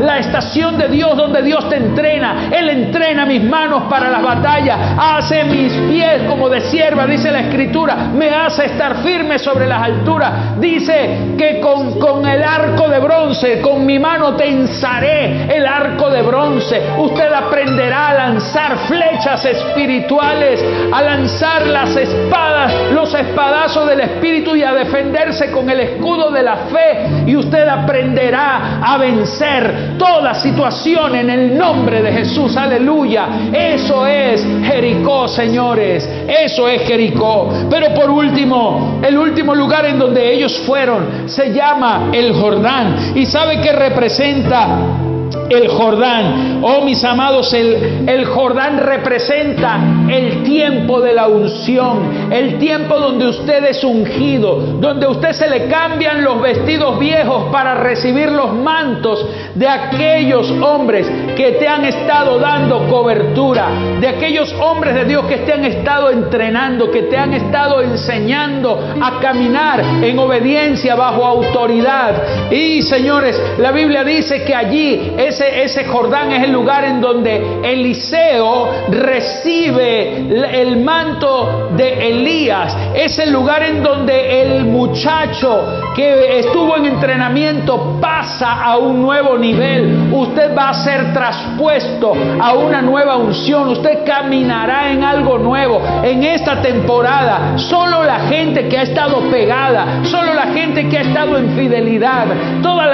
la 0.00 0.18
estación 0.18 0.78
de 0.78 0.88
Dios 0.88 1.16
donde 1.16 1.42
Dios 1.42 1.68
te 1.68 1.76
entrena. 1.76 2.48
Él 2.50 2.68
entrena 2.68 3.26
mis 3.26 3.42
manos 3.42 3.84
para 3.88 4.10
las 4.10 4.22
batallas, 4.22 4.78
hace 4.98 5.44
mis 5.44 5.72
pies 5.90 6.22
como 6.28 6.48
de 6.48 6.60
sierva, 6.62 7.06
dice 7.06 7.30
la 7.30 7.40
Escritura, 7.40 7.96
me 8.14 8.30
hace 8.30 8.66
estar 8.66 9.02
firme 9.02 9.38
sobre 9.38 9.66
las 9.66 9.82
alturas. 9.82 10.60
Dice 10.60 11.34
que 11.38 11.60
con, 11.60 11.98
con 11.98 12.26
el 12.26 12.42
arco 12.42 12.88
de 12.88 12.98
bronce, 12.98 13.60
con 13.60 13.84
mi 13.84 13.98
mano 13.98 14.34
tensaré 14.34 15.54
el 15.54 15.66
arco 15.66 16.10
de 16.10 16.22
bronce. 16.22 16.80
Usted 16.98 17.32
aprenderá 17.32 18.08
a 18.08 18.14
lanzar 18.14 18.78
flechas 18.86 19.44
espirituales, 19.44 20.64
a 20.92 21.02
lanzar 21.02 21.66
las 21.66 21.96
espadas, 21.96 22.72
los 22.92 23.12
espadazos 23.14 23.88
del 23.88 24.00
Espíritu 24.00 24.54
y 24.54 24.62
a 24.62 24.72
defenderse 24.72 25.50
con 25.50 25.68
el 25.70 25.80
escudo 25.80 26.30
de 26.30 26.42
la 26.42 26.56
fe. 26.56 27.24
Y 27.26 27.36
usted 27.36 27.66
aprenderá 27.66 28.80
a 28.82 28.98
vencer 29.06 29.96
toda 29.98 30.34
situación 30.34 31.14
en 31.14 31.30
el 31.30 31.56
nombre 31.56 32.02
de 32.02 32.12
Jesús. 32.12 32.56
Aleluya. 32.56 33.28
Eso 33.52 34.06
es 34.06 34.44
Jericó, 34.64 35.28
señores. 35.28 36.08
Eso 36.26 36.68
es 36.68 36.82
Jericó. 36.82 37.48
Pero 37.70 37.94
por 37.94 38.10
último, 38.10 39.00
el 39.02 39.16
último 39.16 39.54
lugar 39.54 39.86
en 39.86 39.98
donde 39.98 40.34
ellos 40.34 40.58
fueron 40.66 41.28
se 41.28 41.52
llama 41.52 42.10
el 42.12 42.32
Jordán. 42.34 43.12
¿Y 43.14 43.26
sabe 43.26 43.60
qué 43.60 43.72
representa? 43.72 44.78
El 45.50 45.68
Jordán. 45.68 46.60
Oh 46.62 46.82
mis 46.82 47.02
amados, 47.04 47.52
el, 47.54 48.08
el, 48.08 48.24
Jordán 48.26 48.78
representa 48.78 49.78
el 50.08 50.42
tiempo 50.42 51.00
de 51.00 51.12
la 51.12 51.28
unción, 51.28 52.30
el 52.30 52.58
tiempo 52.58 52.98
donde 52.98 53.28
usted 53.28 53.64
es 53.64 53.82
ungido, 53.84 54.56
donde 54.80 55.06
a 55.06 55.10
usted 55.10 55.32
se 55.32 55.48
le 55.48 55.66
cambian 55.66 56.24
los 56.24 56.40
vestidos 56.40 56.98
viejos 56.98 57.44
para 57.52 57.74
recibir 57.74 58.30
los 58.30 58.52
mantos 58.52 59.26
de 59.54 59.68
aquellos 59.68 60.50
hombres 60.50 61.06
que 61.36 61.52
te 61.52 61.68
han 61.68 61.84
estado 61.84 62.38
dando 62.38 62.88
cobertura, 62.88 63.68
de 64.00 64.08
aquellos 64.08 64.52
hombres 64.60 64.94
de 64.94 65.04
Dios 65.04 65.24
que 65.26 65.38
te 65.38 65.52
han 65.52 65.64
estado 65.64 66.10
entrenando, 66.10 66.90
que 66.90 67.02
te 67.02 67.16
han 67.16 67.32
estado 67.32 67.82
enseñando 67.82 68.78
a 69.00 69.20
caminar 69.20 69.80
en 70.02 70.18
obediencia 70.18 70.94
bajo 70.94 71.24
autoridad. 71.24 72.50
Y 72.50 72.82
señores, 72.82 73.40
la 73.58 73.72
Biblia 73.72 74.04
dice 74.04 74.44
que 74.44 74.54
allí 74.54 75.12
ese, 75.40 75.84
Jordán 75.84 76.32
es 76.32 76.44
el 76.44 76.52
lugar 76.52 76.84
en 76.84 77.00
donde 77.00 77.60
Eliseo 77.62 78.70
recibe 78.88 80.60
el 80.60 80.78
manto 80.78 81.70
de 81.76 82.08
Elías, 82.08 82.76
es 82.94 83.18
el 83.18 83.32
lugar 83.32 83.62
en 83.62 83.82
donde 83.82 84.42
el 84.42 84.64
muchacho 84.64 85.92
que 85.94 86.38
estuvo 86.38 86.76
en 86.76 86.86
entrenamiento 86.86 87.98
pasa 88.00 88.62
a 88.62 88.76
un 88.76 89.00
nuevo 89.00 89.38
nivel. 89.38 90.10
Usted 90.12 90.56
va 90.56 90.70
a 90.70 90.74
ser 90.74 91.12
traspuesto 91.12 92.12
a 92.40 92.52
una 92.54 92.82
nueva 92.82 93.16
unción. 93.16 93.68
Usted 93.68 94.04
caminará 94.04 94.90
en 94.90 95.02
algo 95.02 95.38
nuevo. 95.38 95.80
En 96.02 96.22
esta 96.22 96.60
temporada, 96.60 97.56
solo 97.56 98.04
la 98.04 98.20
gente 98.20 98.68
que 98.68 98.78
ha 98.78 98.82
estado 98.82 99.20
pegada, 99.30 100.04
solo 100.04 100.34
la 100.34 100.48
gente 100.48 100.88
que 100.88 100.98
ha 100.98 101.02
estado 101.02 101.38
en 101.38 101.56
fidelidad, 101.56 102.26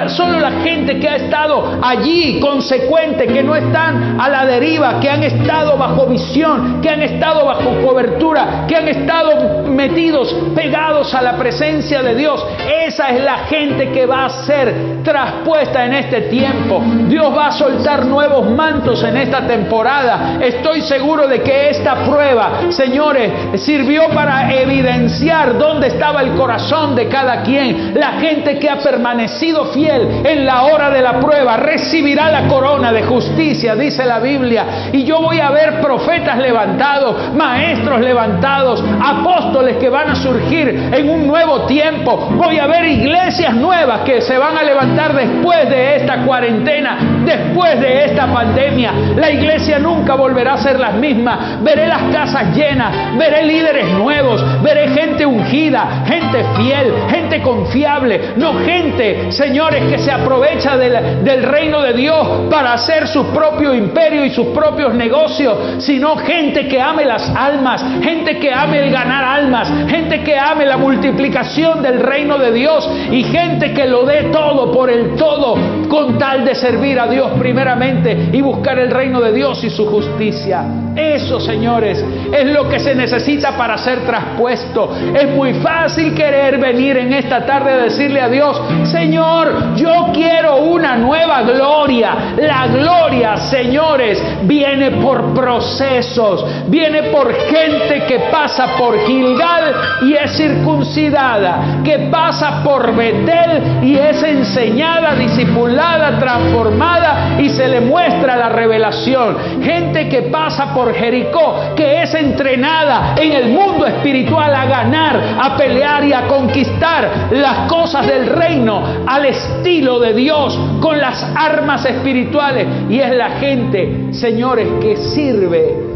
solo 0.09 0.39
la 0.39 0.53
gente 0.63 0.99
que 0.99 1.09
ha 1.09 1.17
estado 1.17 1.79
allí 1.83 2.32
consecuente, 2.41 3.27
que 3.27 3.43
no 3.43 3.55
están 3.55 4.21
a 4.21 4.29
la 4.29 4.47
deriva, 4.47 5.01
que 5.01 5.11
han 5.11 5.23
estado 5.23 5.77
bajo 5.77 6.07
visión, 6.07 6.81
que 6.81 6.89
han 6.89 7.03
estado 7.03 7.45
bajo 7.45 7.71
cobertura, 7.85 8.65
que 8.67 8.77
han 8.77 8.89
estado 8.89 9.63
metidos, 9.69 10.35
pegados 10.55 11.15
a 11.15 11.23
la 11.23 11.37
presencia 11.37 12.03
de 12.03 12.15
Dios. 12.15 12.45
Esa 12.87 13.11
es 13.11 13.23
la 13.23 13.39
gente 13.47 13.91
que 13.91 14.07
va 14.07 14.27
a 14.27 14.31
ser 14.45 15.03
traspuesta 15.03 15.85
en 15.85 15.95
este 15.95 16.23
tiempo. 16.23 16.83
Dios 17.09 17.37
va 17.37 17.49
a 17.49 17.53
soltar 17.53 18.07
nuevos 18.07 18.49
mantos 18.51 19.03
en 19.03 19.17
esta 19.17 19.47
temporada. 19.47 20.39
Estoy 20.41 20.83
seguro 20.83 21.27
de 21.27 21.43
que 21.43 21.71
esta 21.71 22.05
prueba, 22.05 22.71
señores, 22.71 23.61
sirvió 23.61 24.09
para 24.11 24.53
evidenciar 24.53 25.59
dónde 25.59 25.89
estaba 25.89 26.23
el 26.23 26.33
corazón 26.33 26.95
de 26.95 27.09
cada 27.09 27.43
quien. 27.43 27.95
La 27.95 28.13
gente 28.13 28.59
que 28.59 28.69
ha 28.69 28.79
permanecido 28.79 29.67
fiel 29.67 30.23
en 30.25 30.47
la 30.47 30.65
hora 30.65 30.91
de 30.91 31.03
la 31.03 31.21
prueba 31.21 31.57
recibirá 31.57 32.22
la 32.31 32.49
corona 32.49 32.93
de 32.93 33.03
justicia, 33.03 33.75
dice 33.75 34.05
la 34.05 34.19
Biblia. 34.19 34.91
Y 34.93 35.05
yo 35.05 35.21
voy 35.21 35.41
a 35.41 35.51
ver 35.51 35.81
profetas 35.81 36.39
levantados, 36.39 37.35
maestros 37.35 38.01
levantados, 38.01 38.83
apóstoles 39.03 39.77
que 39.79 39.89
van 39.89 40.11
a 40.11 40.15
surgir 40.15 40.91
en 40.93 41.09
un 41.09 41.27
nuevo 41.27 41.63
tiempo. 41.63 42.29
Voy 42.33 42.59
a 42.59 42.67
ver 42.67 42.85
iglesias 42.85 43.55
nuevas 43.55 44.01
que 44.01 44.21
se 44.21 44.39
van 44.39 44.57
a 44.57 44.63
levantar 44.63 45.15
después 45.15 45.69
de 45.69 45.97
esta 45.97 46.25
cuarentena, 46.25 47.23
después 47.25 47.81
de 47.81 48.05
esta 48.05 48.27
pandemia. 48.27 48.93
La 49.17 49.31
iglesia 49.31 49.79
nunca 49.79 50.15
volverá 50.15 50.55
a 50.55 50.59
ser 50.59 50.79
la 50.79 50.91
misma. 50.91 51.59
Veré 51.63 51.87
las 51.87 52.03
casas 52.13 52.55
llenas, 52.55 53.17
veré 53.19 53.45
líderes 53.45 53.89
nuevos, 53.93 54.45
veré 54.63 54.89
gente 54.89 55.27
ungida, 55.27 56.05
gente 56.07 56.45
fiel, 56.57 56.93
gente 57.09 57.43
confiable, 57.43 58.35
no 58.37 58.55
gente, 58.61 59.33
señores, 59.33 59.85
que 59.85 59.99
se 59.99 60.11
aprovecha 60.11 60.77
del, 60.77 61.25
del 61.25 61.43
reino 61.43 61.81
de 61.83 61.93
Dios 61.95 62.12
para 62.51 62.75
hacer 62.75 63.09
su 63.09 63.27
propio 63.27 63.75
imperio 63.75 64.25
y 64.25 64.31
sus 64.31 64.49
propios 64.49 64.95
negocios, 64.95 65.57
sino 65.79 66.17
gente 66.17 66.69
que 66.69 66.81
ame 66.81 67.05
las 67.05 67.29
almas, 67.35 67.85
gente 68.03 68.39
que 68.39 68.53
ame 68.53 68.81
el 68.81 68.93
ganar 68.93 69.25
almas, 69.25 69.71
gente 69.89 70.23
que 70.23 70.39
ame 70.39 70.67
la 70.67 70.77
multiplicación 70.77 71.83
del 71.83 72.01
reino 72.01 72.39
de 72.39 72.53
Dios 72.53 72.89
y 73.11 73.25
gente 73.25 73.73
que 73.73 73.87
lo 73.87 74.05
dé 74.05 74.25
todo 74.25 74.73
por 74.73 74.91
el 74.91 75.17
todo 75.17 75.57
con 75.89 76.19
tal 76.19 76.45
de 76.45 76.55
servir 76.55 76.99
a 76.99 77.07
Dios 77.07 77.33
primeramente 77.39 78.31
y 78.33 78.41
buscar 78.41 78.79
el 78.79 78.91
reino 78.91 79.21
de 79.21 79.33
Dios 79.33 79.63
y 79.65 79.71
su 79.71 79.87
justicia. 79.87 80.82
Eso, 80.97 81.41
señores, 81.41 82.05
es 82.33 82.47
lo 82.47 82.69
que 82.69 82.79
se 82.79 82.95
necesita 82.95 83.57
para 83.57 83.79
ser 83.79 84.05
traspuesto. 84.05 84.95
Es 85.15 85.29
muy 85.35 85.55
fácil 85.55 86.15
querer 86.15 86.59
venir 86.59 86.99
en 86.99 87.13
esta 87.13 87.47
tarde 87.47 87.73
a 87.73 87.77
decirle 87.79 88.21
a 88.21 88.29
Dios, 88.29 88.61
Señor, 88.85 89.75
yo 89.75 90.09
quiero 90.13 90.57
una 90.57 90.97
nueva 90.97 91.43
gloria. 91.43 92.35
La 92.37 92.67
gloria, 92.67 93.37
señores, 93.37 94.23
viene 94.43 94.91
por 95.03 95.33
procesos, 95.33 96.45
viene 96.69 97.05
por 97.05 97.33
gente 97.35 98.05
que 98.07 98.21
pasa 98.31 98.77
por 98.77 98.99
Gilgal 99.07 99.75
y 100.03 100.15
es 100.15 100.37
circuncidada, 100.37 101.81
que 101.85 102.09
pasa 102.11 102.63
por 102.63 102.95
Betel 102.95 103.83
y 103.83 103.97
es 103.97 104.23
enseñada, 104.23 105.15
discipulada, 105.15 106.19
transformada 106.19 107.37
y 107.41 107.49
se 107.49 107.69
le 107.69 107.81
muestra 107.81 108.37
la 108.37 108.51
revelación. 108.51 109.63
Gente 109.63 110.09
que 110.09 110.23
pasa 110.23 110.75
por 110.75 110.82
Jericó, 110.95 111.75
que 111.77 112.03
es 112.03 112.15
entrenada 112.15 113.15
en 113.17 113.33
el 113.33 113.51
mundo 113.51 113.87
espiritual 113.87 114.55
a 114.55 114.67
ganar, 114.67 115.21
a 115.41 115.57
pelear 115.57 116.05
y 116.05 116.13
a 116.13 116.27
conquistar 116.27 117.29
las 117.31 117.69
cosas 117.69 118.07
del 118.07 118.27
reino 118.27 118.83
al 119.07 119.27
estilo 119.27 120.01
de 120.01 120.15
Dios, 120.15 120.59
con 120.81 120.99
las 120.99 121.23
armas 121.37 121.85
espirituales. 121.85 122.67
Y 122.89 122.99
es 122.99 123.15
la 123.15 123.31
gente, 123.33 124.13
señores, 124.13 124.69
que 124.81 124.97
sirve 124.97 125.93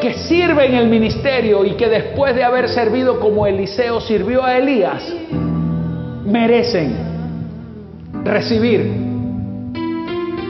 que 0.00 0.14
sirve 0.14 0.64
en 0.64 0.76
el 0.76 0.88
ministerio 0.88 1.62
y 1.62 1.72
que 1.72 1.86
después 1.88 2.34
de 2.34 2.42
haber 2.42 2.70
servido 2.70 3.20
como 3.20 3.46
Eliseo 3.46 4.00
sirvió 4.00 4.42
a 4.42 4.56
Elías, 4.56 5.02
merecen 6.24 6.96
recibir 8.24 8.80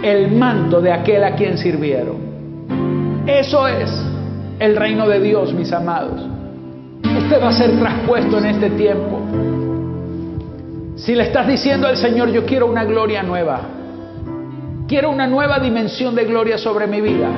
el 0.02 0.30
manto 0.32 0.80
de 0.80 0.92
aquel 0.92 1.24
a 1.24 1.34
quien 1.34 1.58
sirvieron. 1.58 2.29
Eso 3.38 3.68
es 3.68 3.90
el 4.58 4.74
reino 4.74 5.08
de 5.08 5.20
Dios, 5.20 5.54
mis 5.54 5.72
amados. 5.72 6.20
Usted 7.16 7.40
va 7.40 7.48
a 7.48 7.52
ser 7.52 7.78
traspuesto 7.78 8.38
en 8.38 8.46
este 8.46 8.70
tiempo. 8.70 9.20
Si 10.96 11.14
le 11.14 11.22
estás 11.22 11.46
diciendo 11.46 11.86
al 11.86 11.96
Señor, 11.96 12.32
yo 12.32 12.44
quiero 12.44 12.66
una 12.66 12.84
gloria 12.84 13.22
nueva, 13.22 13.60
quiero 14.88 15.10
una 15.10 15.28
nueva 15.28 15.60
dimensión 15.60 16.16
de 16.16 16.24
gloria 16.24 16.58
sobre 16.58 16.88
mi 16.88 17.00
vida, 17.00 17.28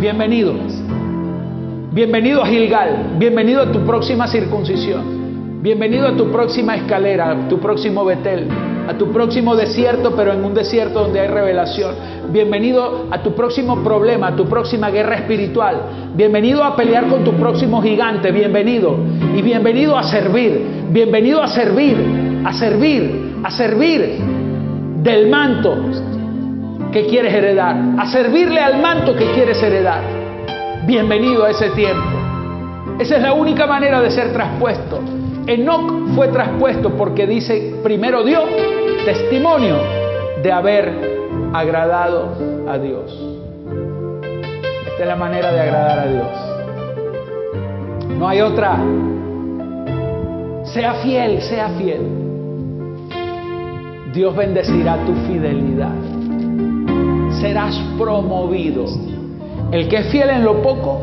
bienvenido. 0.00 0.54
Bienvenido 1.92 2.42
a 2.42 2.46
Gilgal, 2.46 3.16
bienvenido 3.18 3.60
a 3.60 3.70
tu 3.70 3.84
próxima 3.84 4.26
circuncisión, 4.26 5.60
bienvenido 5.62 6.08
a 6.08 6.16
tu 6.16 6.32
próxima 6.32 6.76
escalera, 6.76 7.46
tu 7.50 7.60
próximo 7.60 8.06
Betel, 8.06 8.48
a 8.88 8.94
tu 8.94 9.12
próximo 9.12 9.54
desierto, 9.56 10.14
pero 10.16 10.32
en 10.32 10.44
un 10.44 10.54
desierto 10.54 11.00
donde 11.00 11.20
hay 11.20 11.28
revelación. 11.28 11.94
Bienvenido 12.30 13.06
a 13.10 13.22
tu 13.22 13.34
próximo 13.34 13.82
problema, 13.82 14.28
a 14.28 14.36
tu 14.36 14.46
próxima 14.46 14.90
guerra 14.90 15.16
espiritual. 15.16 16.10
Bienvenido 16.14 16.64
a 16.64 16.74
pelear 16.74 17.08
con 17.08 17.24
tu 17.24 17.32
próximo 17.32 17.82
gigante, 17.82 18.30
bienvenido. 18.30 18.96
Y 19.36 19.42
bienvenido 19.42 19.96
a 19.96 20.02
servir, 20.02 20.86
bienvenido 20.90 21.42
a 21.42 21.48
servir, 21.48 22.42
a 22.44 22.52
servir, 22.52 23.36
a 23.44 23.50
servir 23.50 24.18
del 25.02 25.28
manto 25.28 25.76
que 26.92 27.06
quieres 27.06 27.32
heredar, 27.32 27.76
a 27.98 28.06
servirle 28.06 28.60
al 28.60 28.80
manto 28.80 29.16
que 29.16 29.30
quieres 29.32 29.62
heredar 29.62 30.22
bienvenido 30.86 31.44
a 31.44 31.50
ese 31.50 31.70
tiempo. 31.70 32.02
Esa 32.98 33.16
es 33.16 33.22
la 33.22 33.32
única 33.34 33.66
manera 33.66 34.00
de 34.00 34.10
ser 34.10 34.32
traspuesto. 34.32 35.00
Enoch 35.46 36.14
fue 36.14 36.28
traspuesto 36.28 36.90
porque 36.90 37.26
dice, 37.26 37.74
primero 37.82 38.24
dio 38.24 38.40
testimonio 39.04 39.76
de 40.42 40.52
haber 40.52 40.92
agradado 41.52 42.30
a 42.68 42.78
Dios. 42.78 43.12
Esta 44.86 45.02
es 45.02 45.08
la 45.08 45.16
manera 45.16 45.52
de 45.52 45.60
agradar 45.60 45.98
a 45.98 46.06
Dios. 46.06 46.28
No 48.18 48.28
hay 48.28 48.40
otra. 48.40 48.78
Sea 50.64 50.94
fiel, 51.02 51.42
sea 51.42 51.68
fiel. 51.70 52.06
Dios 54.12 54.36
bendecirá 54.36 54.96
tu 55.04 55.14
fidelidad. 55.26 55.94
Serás 57.40 57.76
promovido 57.98 58.86
el 59.72 59.88
que 59.88 59.96
es 59.96 60.06
fiel 60.08 60.28
en 60.28 60.44
lo 60.44 60.60
poco, 60.62 61.00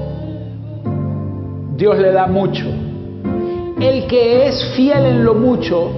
Dios 1.75 1.97
le 1.97 2.11
da 2.11 2.27
mucho. 2.27 2.65
El 3.79 4.07
que 4.07 4.47
es 4.47 4.73
fiel 4.75 5.05
en 5.05 5.23
lo 5.23 5.35
mucho, 5.35 5.91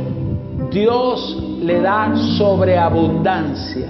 Dios 0.69 1.37
le 1.63 1.81
da 1.81 2.15
sobreabundancia. 2.37 3.87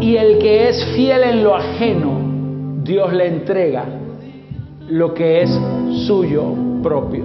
Y 0.00 0.16
el 0.16 0.38
que 0.38 0.70
es 0.70 0.82
fiel 0.96 1.22
en 1.22 1.44
lo 1.44 1.54
ajeno, 1.54 2.82
Dios 2.82 3.12
le 3.12 3.26
entrega 3.26 3.84
lo 4.88 5.12
que 5.12 5.42
es 5.42 5.50
suyo 6.06 6.54
propio. 6.82 7.24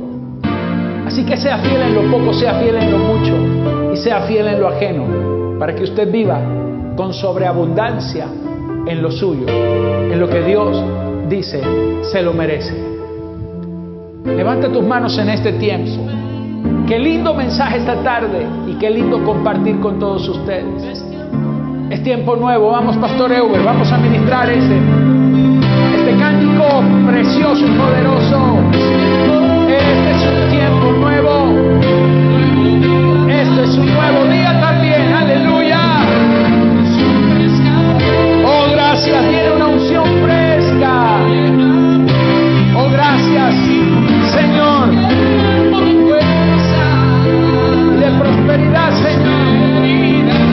Así 1.05 1.25
que 1.25 1.37
sea 1.37 1.59
fiel 1.59 1.81
en 1.81 1.95
lo 1.95 2.11
poco, 2.11 2.33
sea 2.33 2.59
fiel 2.59 2.75
en 2.75 2.91
lo 2.91 2.97
mucho 2.97 3.93
y 3.93 3.95
sea 3.95 4.23
fiel 4.23 4.47
en 4.47 4.59
lo 4.59 4.67
ajeno, 4.67 5.57
para 5.57 5.73
que 5.73 5.83
usted 5.83 6.11
viva 6.11 6.41
con 6.97 7.13
sobreabundancia 7.13 8.27
en 8.85 9.01
lo 9.01 9.09
suyo, 9.09 9.47
en 9.47 10.19
lo 10.19 10.27
que 10.27 10.41
Dios 10.41 10.83
dice 11.29 11.61
se 12.01 12.21
lo 12.21 12.33
merece. 12.33 12.86
Levanta 14.35 14.69
tus 14.69 14.83
manos 14.83 15.17
en 15.17 15.29
este 15.29 15.53
tiempo. 15.53 16.05
Qué 16.87 16.99
lindo 16.99 17.33
mensaje 17.33 17.77
esta 17.77 17.95
tarde 18.03 18.45
y 18.67 18.73
qué 18.75 18.89
lindo 18.89 19.23
compartir 19.23 19.79
con 19.79 19.99
todos 19.99 20.27
ustedes. 20.27 21.03
Es 21.89 22.03
tiempo 22.03 22.35
nuevo, 22.35 22.71
vamos 22.71 22.97
Pastor 22.97 23.31
Euber, 23.31 23.63
vamos 23.63 23.91
a 23.91 23.97
ministrar 23.97 24.49
ese, 24.49 24.77
este 25.97 26.17
cántico 26.17 26.83
precioso 27.07 27.65
y 27.65 27.71
poderoso. 27.71 28.59
Este 29.67 30.11
es 30.11 30.27
un 30.27 30.49
tiempo 30.49 30.91
nuevo. 30.99 31.47
Este 33.29 33.63
es 33.63 33.77
un 33.77 33.93
nuevo 33.93 34.25
día 34.31 34.56
Señor. 44.37 44.91
De 47.99 48.11
prosperidad, 48.19 48.91
Señor. 49.01 50.46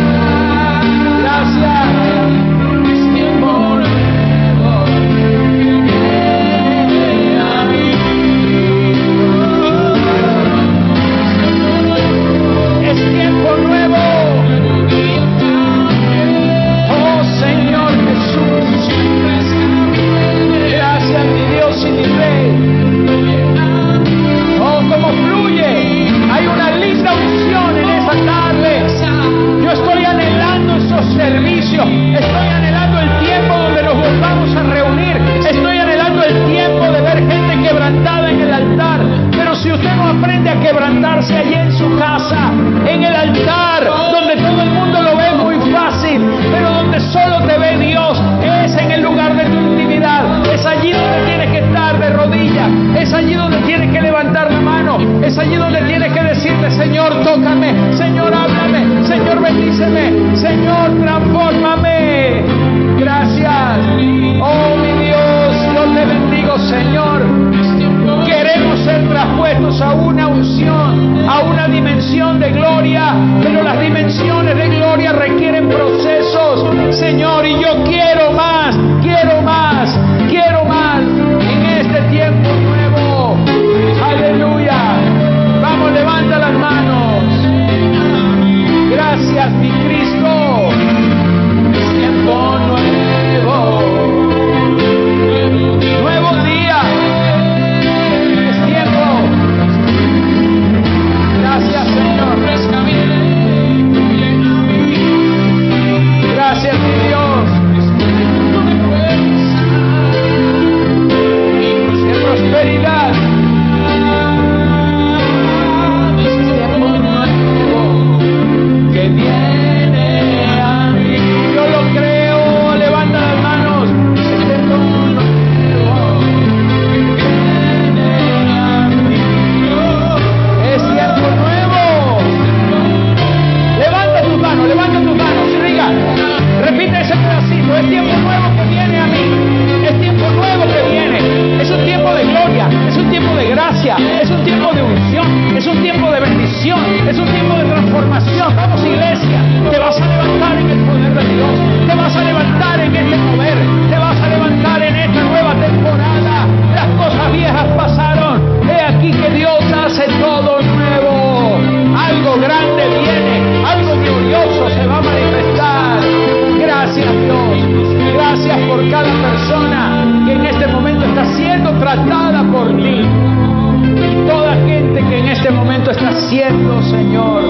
Siendo, 176.35 176.83
Señor, 176.83 177.43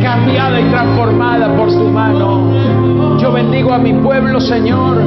cambiada 0.00 0.60
y 0.60 0.64
transformada 0.70 1.56
por 1.56 1.68
su 1.68 1.84
mano. 1.88 3.18
Yo 3.18 3.32
bendigo 3.32 3.72
a 3.72 3.78
mi 3.78 3.92
pueblo, 3.94 4.40
Señor, 4.40 4.98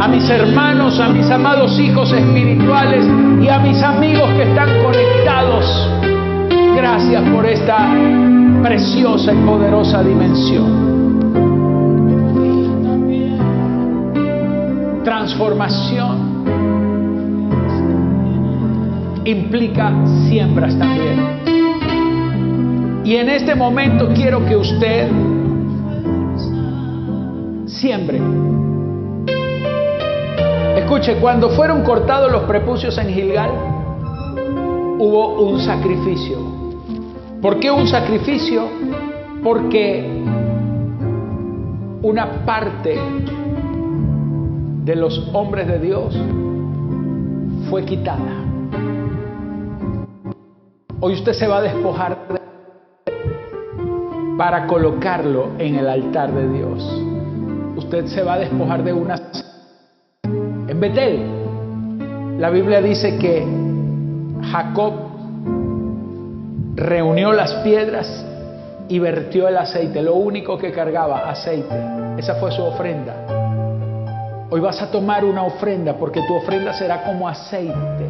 a 0.00 0.08
mis 0.08 0.28
hermanos, 0.30 0.98
a 0.98 1.10
mis 1.10 1.30
amados 1.30 1.78
hijos 1.78 2.10
espirituales 2.12 3.06
y 3.42 3.48
a 3.48 3.58
mis 3.58 3.82
amigos 3.82 4.30
que 4.30 4.44
están 4.44 4.68
conectados. 4.82 5.90
Gracias 6.74 7.22
por 7.30 7.44
esta 7.44 7.86
preciosa 8.62 9.34
y 9.34 9.36
poderosa 9.44 10.02
dimensión. 10.02 10.96
Transformación 15.04 16.36
implica 19.24 19.92
siembras 20.26 20.78
también. 20.78 21.55
Y 23.06 23.14
en 23.14 23.28
este 23.28 23.54
momento 23.54 24.08
quiero 24.12 24.44
que 24.44 24.56
usted 24.56 25.08
siembre. 27.66 28.20
Escuche, 30.76 31.14
cuando 31.20 31.50
fueron 31.50 31.84
cortados 31.84 32.32
los 32.32 32.42
prepucios 32.42 32.98
en 32.98 33.10
Gilgal, 33.10 33.50
hubo 34.98 35.40
un 35.40 35.60
sacrificio. 35.60 36.36
¿Por 37.40 37.60
qué 37.60 37.70
un 37.70 37.86
sacrificio? 37.86 38.68
Porque 39.44 40.24
una 42.02 42.44
parte 42.44 42.98
de 44.84 44.96
los 44.96 45.30
hombres 45.32 45.68
de 45.68 45.78
Dios 45.78 46.20
fue 47.70 47.84
quitada. 47.84 48.42
Hoy 50.98 51.14
usted 51.14 51.34
se 51.34 51.46
va 51.46 51.58
a 51.58 51.62
despojar 51.62 52.45
para 54.36 54.66
colocarlo 54.66 55.52
en 55.58 55.76
el 55.76 55.88
altar 55.88 56.32
de 56.32 56.48
Dios. 56.48 57.02
Usted 57.76 58.06
se 58.06 58.22
va 58.22 58.34
a 58.34 58.38
despojar 58.38 58.82
de 58.82 58.92
una... 58.92 59.16
En 60.68 60.80
Betel, 60.80 62.38
la 62.38 62.50
Biblia 62.50 62.82
dice 62.82 63.16
que 63.16 63.46
Jacob 64.50 64.92
reunió 66.74 67.32
las 67.32 67.54
piedras 67.56 68.26
y 68.88 68.98
vertió 68.98 69.48
el 69.48 69.56
aceite, 69.56 70.02
lo 70.02 70.14
único 70.14 70.58
que 70.58 70.70
cargaba, 70.70 71.30
aceite. 71.30 71.74
Esa 72.18 72.34
fue 72.36 72.52
su 72.52 72.62
ofrenda. 72.62 73.14
Hoy 74.50 74.60
vas 74.60 74.80
a 74.82 74.90
tomar 74.90 75.24
una 75.24 75.42
ofrenda 75.44 75.94
porque 75.94 76.22
tu 76.26 76.34
ofrenda 76.34 76.72
será 76.72 77.02
como 77.04 77.28
aceite. 77.28 78.06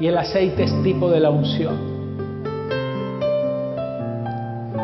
Y 0.00 0.06
el 0.06 0.16
aceite 0.16 0.64
es 0.64 0.82
tipo 0.82 1.10
de 1.10 1.20
la 1.20 1.30
unción. 1.30 1.93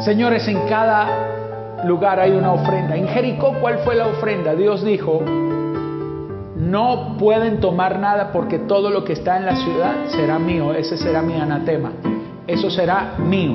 Señores, 0.00 0.48
en 0.48 0.66
cada 0.66 1.84
lugar 1.84 2.20
hay 2.20 2.30
una 2.30 2.52
ofrenda. 2.52 2.96
En 2.96 3.06
Jericó, 3.08 3.54
¿cuál 3.60 3.80
fue 3.80 3.94
la 3.94 4.06
ofrenda? 4.06 4.54
Dios 4.54 4.82
dijo, 4.82 5.22
no 6.56 7.16
pueden 7.18 7.60
tomar 7.60 7.98
nada 7.98 8.32
porque 8.32 8.60
todo 8.60 8.88
lo 8.88 9.04
que 9.04 9.12
está 9.12 9.36
en 9.36 9.44
la 9.44 9.56
ciudad 9.56 10.06
será 10.08 10.38
mío. 10.38 10.72
Ese 10.72 10.96
será 10.96 11.20
mi 11.20 11.34
anatema. 11.34 11.92
Eso 12.46 12.70
será 12.70 13.16
mío. 13.18 13.52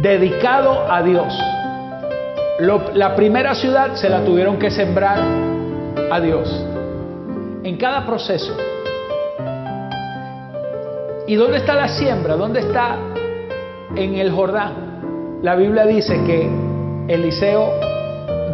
Dedicado 0.00 0.90
a 0.90 1.02
Dios. 1.02 1.38
la 2.94 3.14
primera 3.14 3.54
ciudad 3.54 3.94
se 3.96 4.08
la 4.08 4.24
tuvieron 4.24 4.58
que 4.58 4.70
sembrar 4.70 5.18
a 6.10 6.20
Dios. 6.20 6.48
En 7.62 7.76
cada 7.76 8.06
proceso. 8.06 8.56
¿Y 11.26 11.34
dónde 11.34 11.58
está 11.58 11.74
la 11.74 11.88
siembra? 11.88 12.34
¿Dónde 12.36 12.60
está 12.60 12.96
en 13.94 14.14
el 14.14 14.30
Jordán? 14.30 14.83
La 15.44 15.56
Biblia 15.56 15.84
dice 15.84 16.18
que 16.24 16.48
Eliseo 17.06 17.68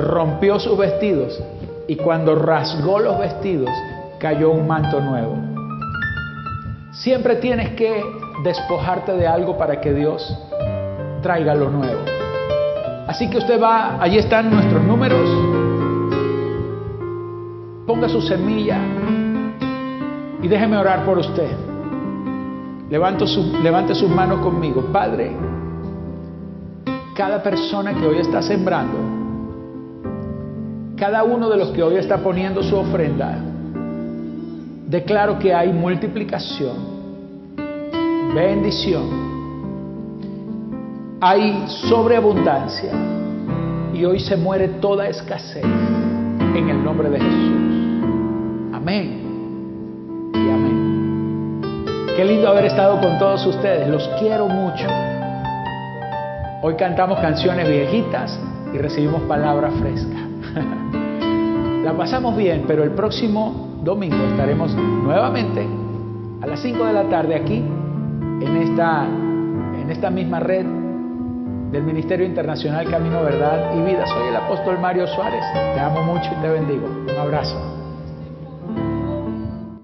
rompió 0.01 0.59
sus 0.59 0.77
vestidos 0.77 1.41
y 1.87 1.95
cuando 1.95 2.35
rasgó 2.35 2.99
los 2.99 3.17
vestidos 3.17 3.71
cayó 4.19 4.51
un 4.51 4.67
manto 4.67 5.01
nuevo. 5.01 5.37
Siempre 6.91 7.37
tienes 7.37 7.77
que 7.77 8.03
despojarte 8.43 9.13
de 9.13 9.25
algo 9.25 9.57
para 9.57 9.81
que 9.81 9.95
Dios 9.95 10.37
traiga 11.23 11.55
lo 11.55 11.71
nuevo. 11.71 12.01
Así 13.07 13.31
que 13.31 13.39
usted 13.39 13.63
va, 13.63 14.03
allí 14.03 14.19
están 14.19 14.51
nuestros 14.51 14.83
números, 14.83 15.31
ponga 17.87 18.09
su 18.09 18.21
semilla 18.21 18.81
y 20.43 20.49
déjeme 20.49 20.77
orar 20.77 21.05
por 21.05 21.19
usted. 21.19 21.53
su, 23.27 23.59
levante 23.63 23.95
sus 23.95 24.11
manos 24.11 24.41
conmigo. 24.41 24.83
Padre, 24.93 25.37
cada 27.21 27.43
persona 27.43 27.93
que 27.93 28.07
hoy 28.07 28.17
está 28.17 28.41
sembrando, 28.41 28.97
cada 30.97 31.23
uno 31.23 31.51
de 31.51 31.59
los 31.59 31.69
que 31.69 31.83
hoy 31.83 31.97
está 31.97 32.17
poniendo 32.17 32.63
su 32.63 32.75
ofrenda, 32.75 33.37
declaro 34.87 35.39
que 35.39 35.53
hay 35.53 35.71
multiplicación, 35.71 36.77
bendición, 38.35 39.03
hay 41.21 41.63
sobreabundancia 41.91 42.91
y 43.93 44.03
hoy 44.03 44.19
se 44.19 44.39
muere 44.39 44.69
toda 44.81 45.07
escasez 45.07 45.63
en 45.63 46.71
el 46.71 46.83
nombre 46.83 47.11
de 47.11 47.21
Jesús. 47.21 47.53
Amén 48.73 50.33
y 50.33 50.49
amén. 50.49 52.07
Qué 52.17 52.25
lindo 52.25 52.49
haber 52.49 52.65
estado 52.65 52.99
con 52.99 53.19
todos 53.19 53.45
ustedes, 53.45 53.87
los 53.89 54.09
quiero 54.19 54.49
mucho. 54.49 54.87
Hoy 56.63 56.75
cantamos 56.75 57.19
canciones 57.21 57.67
viejitas 57.67 58.39
y 58.75 58.77
recibimos 58.77 59.23
palabra 59.23 59.71
fresca. 59.71 60.19
La 61.83 61.95
pasamos 61.97 62.37
bien, 62.37 62.65
pero 62.67 62.85
el 62.85 62.91
próximo 62.91 63.79
domingo 63.83 64.23
estaremos 64.31 64.75
nuevamente 64.75 65.67
a 66.43 66.47
las 66.47 66.61
5 66.61 66.85
de 66.85 66.93
la 66.93 67.05
tarde 67.09 67.35
aquí 67.35 67.57
en 67.57 68.57
esta, 68.59 69.07
en 69.07 69.91
esta 69.91 70.11
misma 70.11 70.41
red 70.41 70.67
del 71.73 71.83
Ministerio 71.83 72.27
Internacional 72.27 72.91
Camino 72.91 73.23
Verdad 73.23 73.75
y 73.75 73.83
Vida. 73.83 74.07
Soy 74.07 74.29
el 74.29 74.37
apóstol 74.37 74.79
Mario 74.79 75.07
Suárez. 75.07 75.45
Te 75.55 75.81
amo 75.81 76.03
mucho 76.03 76.31
y 76.39 76.43
te 76.43 76.49
bendigo. 76.51 76.87
Un 77.11 77.19
abrazo. 77.19 77.80